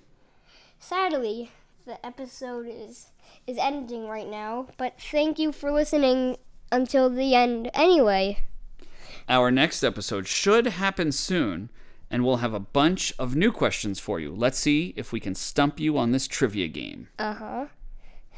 Sadly, 0.79 1.53
the 1.87 2.05
episode 2.05 2.67
is 2.69 3.09
is 3.47 3.59
ending 3.59 4.09
right 4.09 4.29
now, 4.29 4.69
but 4.77 5.01
thank 5.01 5.39
you 5.39 5.53
for 5.53 5.71
listening 5.71 6.37
until 6.71 7.09
the 7.09 7.35
end 7.35 7.71
anyway. 7.75 8.39
Our 9.29 9.51
next 9.51 9.83
episode 9.83 10.27
should 10.27 10.67
happen 10.67 11.13
soon, 11.13 11.71
and 12.11 12.25
we'll 12.25 12.39
have 12.39 12.55
a 12.55 12.61
bunch 12.61 13.13
of 13.19 13.37
new 13.37 13.53
questions 13.53 13.99
for 13.99 14.21
you. 14.21 14.35
Let's 14.35 14.59
see 14.59 14.93
if 14.97 15.13
we 15.13 15.21
can 15.21 15.35
stump 15.35 15.81
you 15.81 15.97
on 15.99 16.13
this 16.13 16.27
trivia 16.27 16.69
game. 16.69 17.09
Uh-huh. 17.19 17.67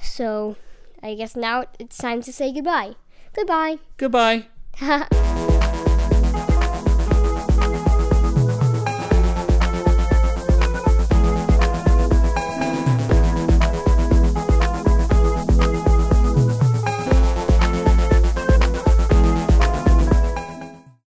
So, 0.01 0.57
I 1.03 1.15
guess 1.15 1.37
now 1.37 1.65
it's 1.79 1.99
time 1.99 2.23
to 2.23 2.33
say 2.33 2.53
goodbye. 2.53 2.95
Goodbye. 3.35 3.79
Goodbye. 3.97 4.47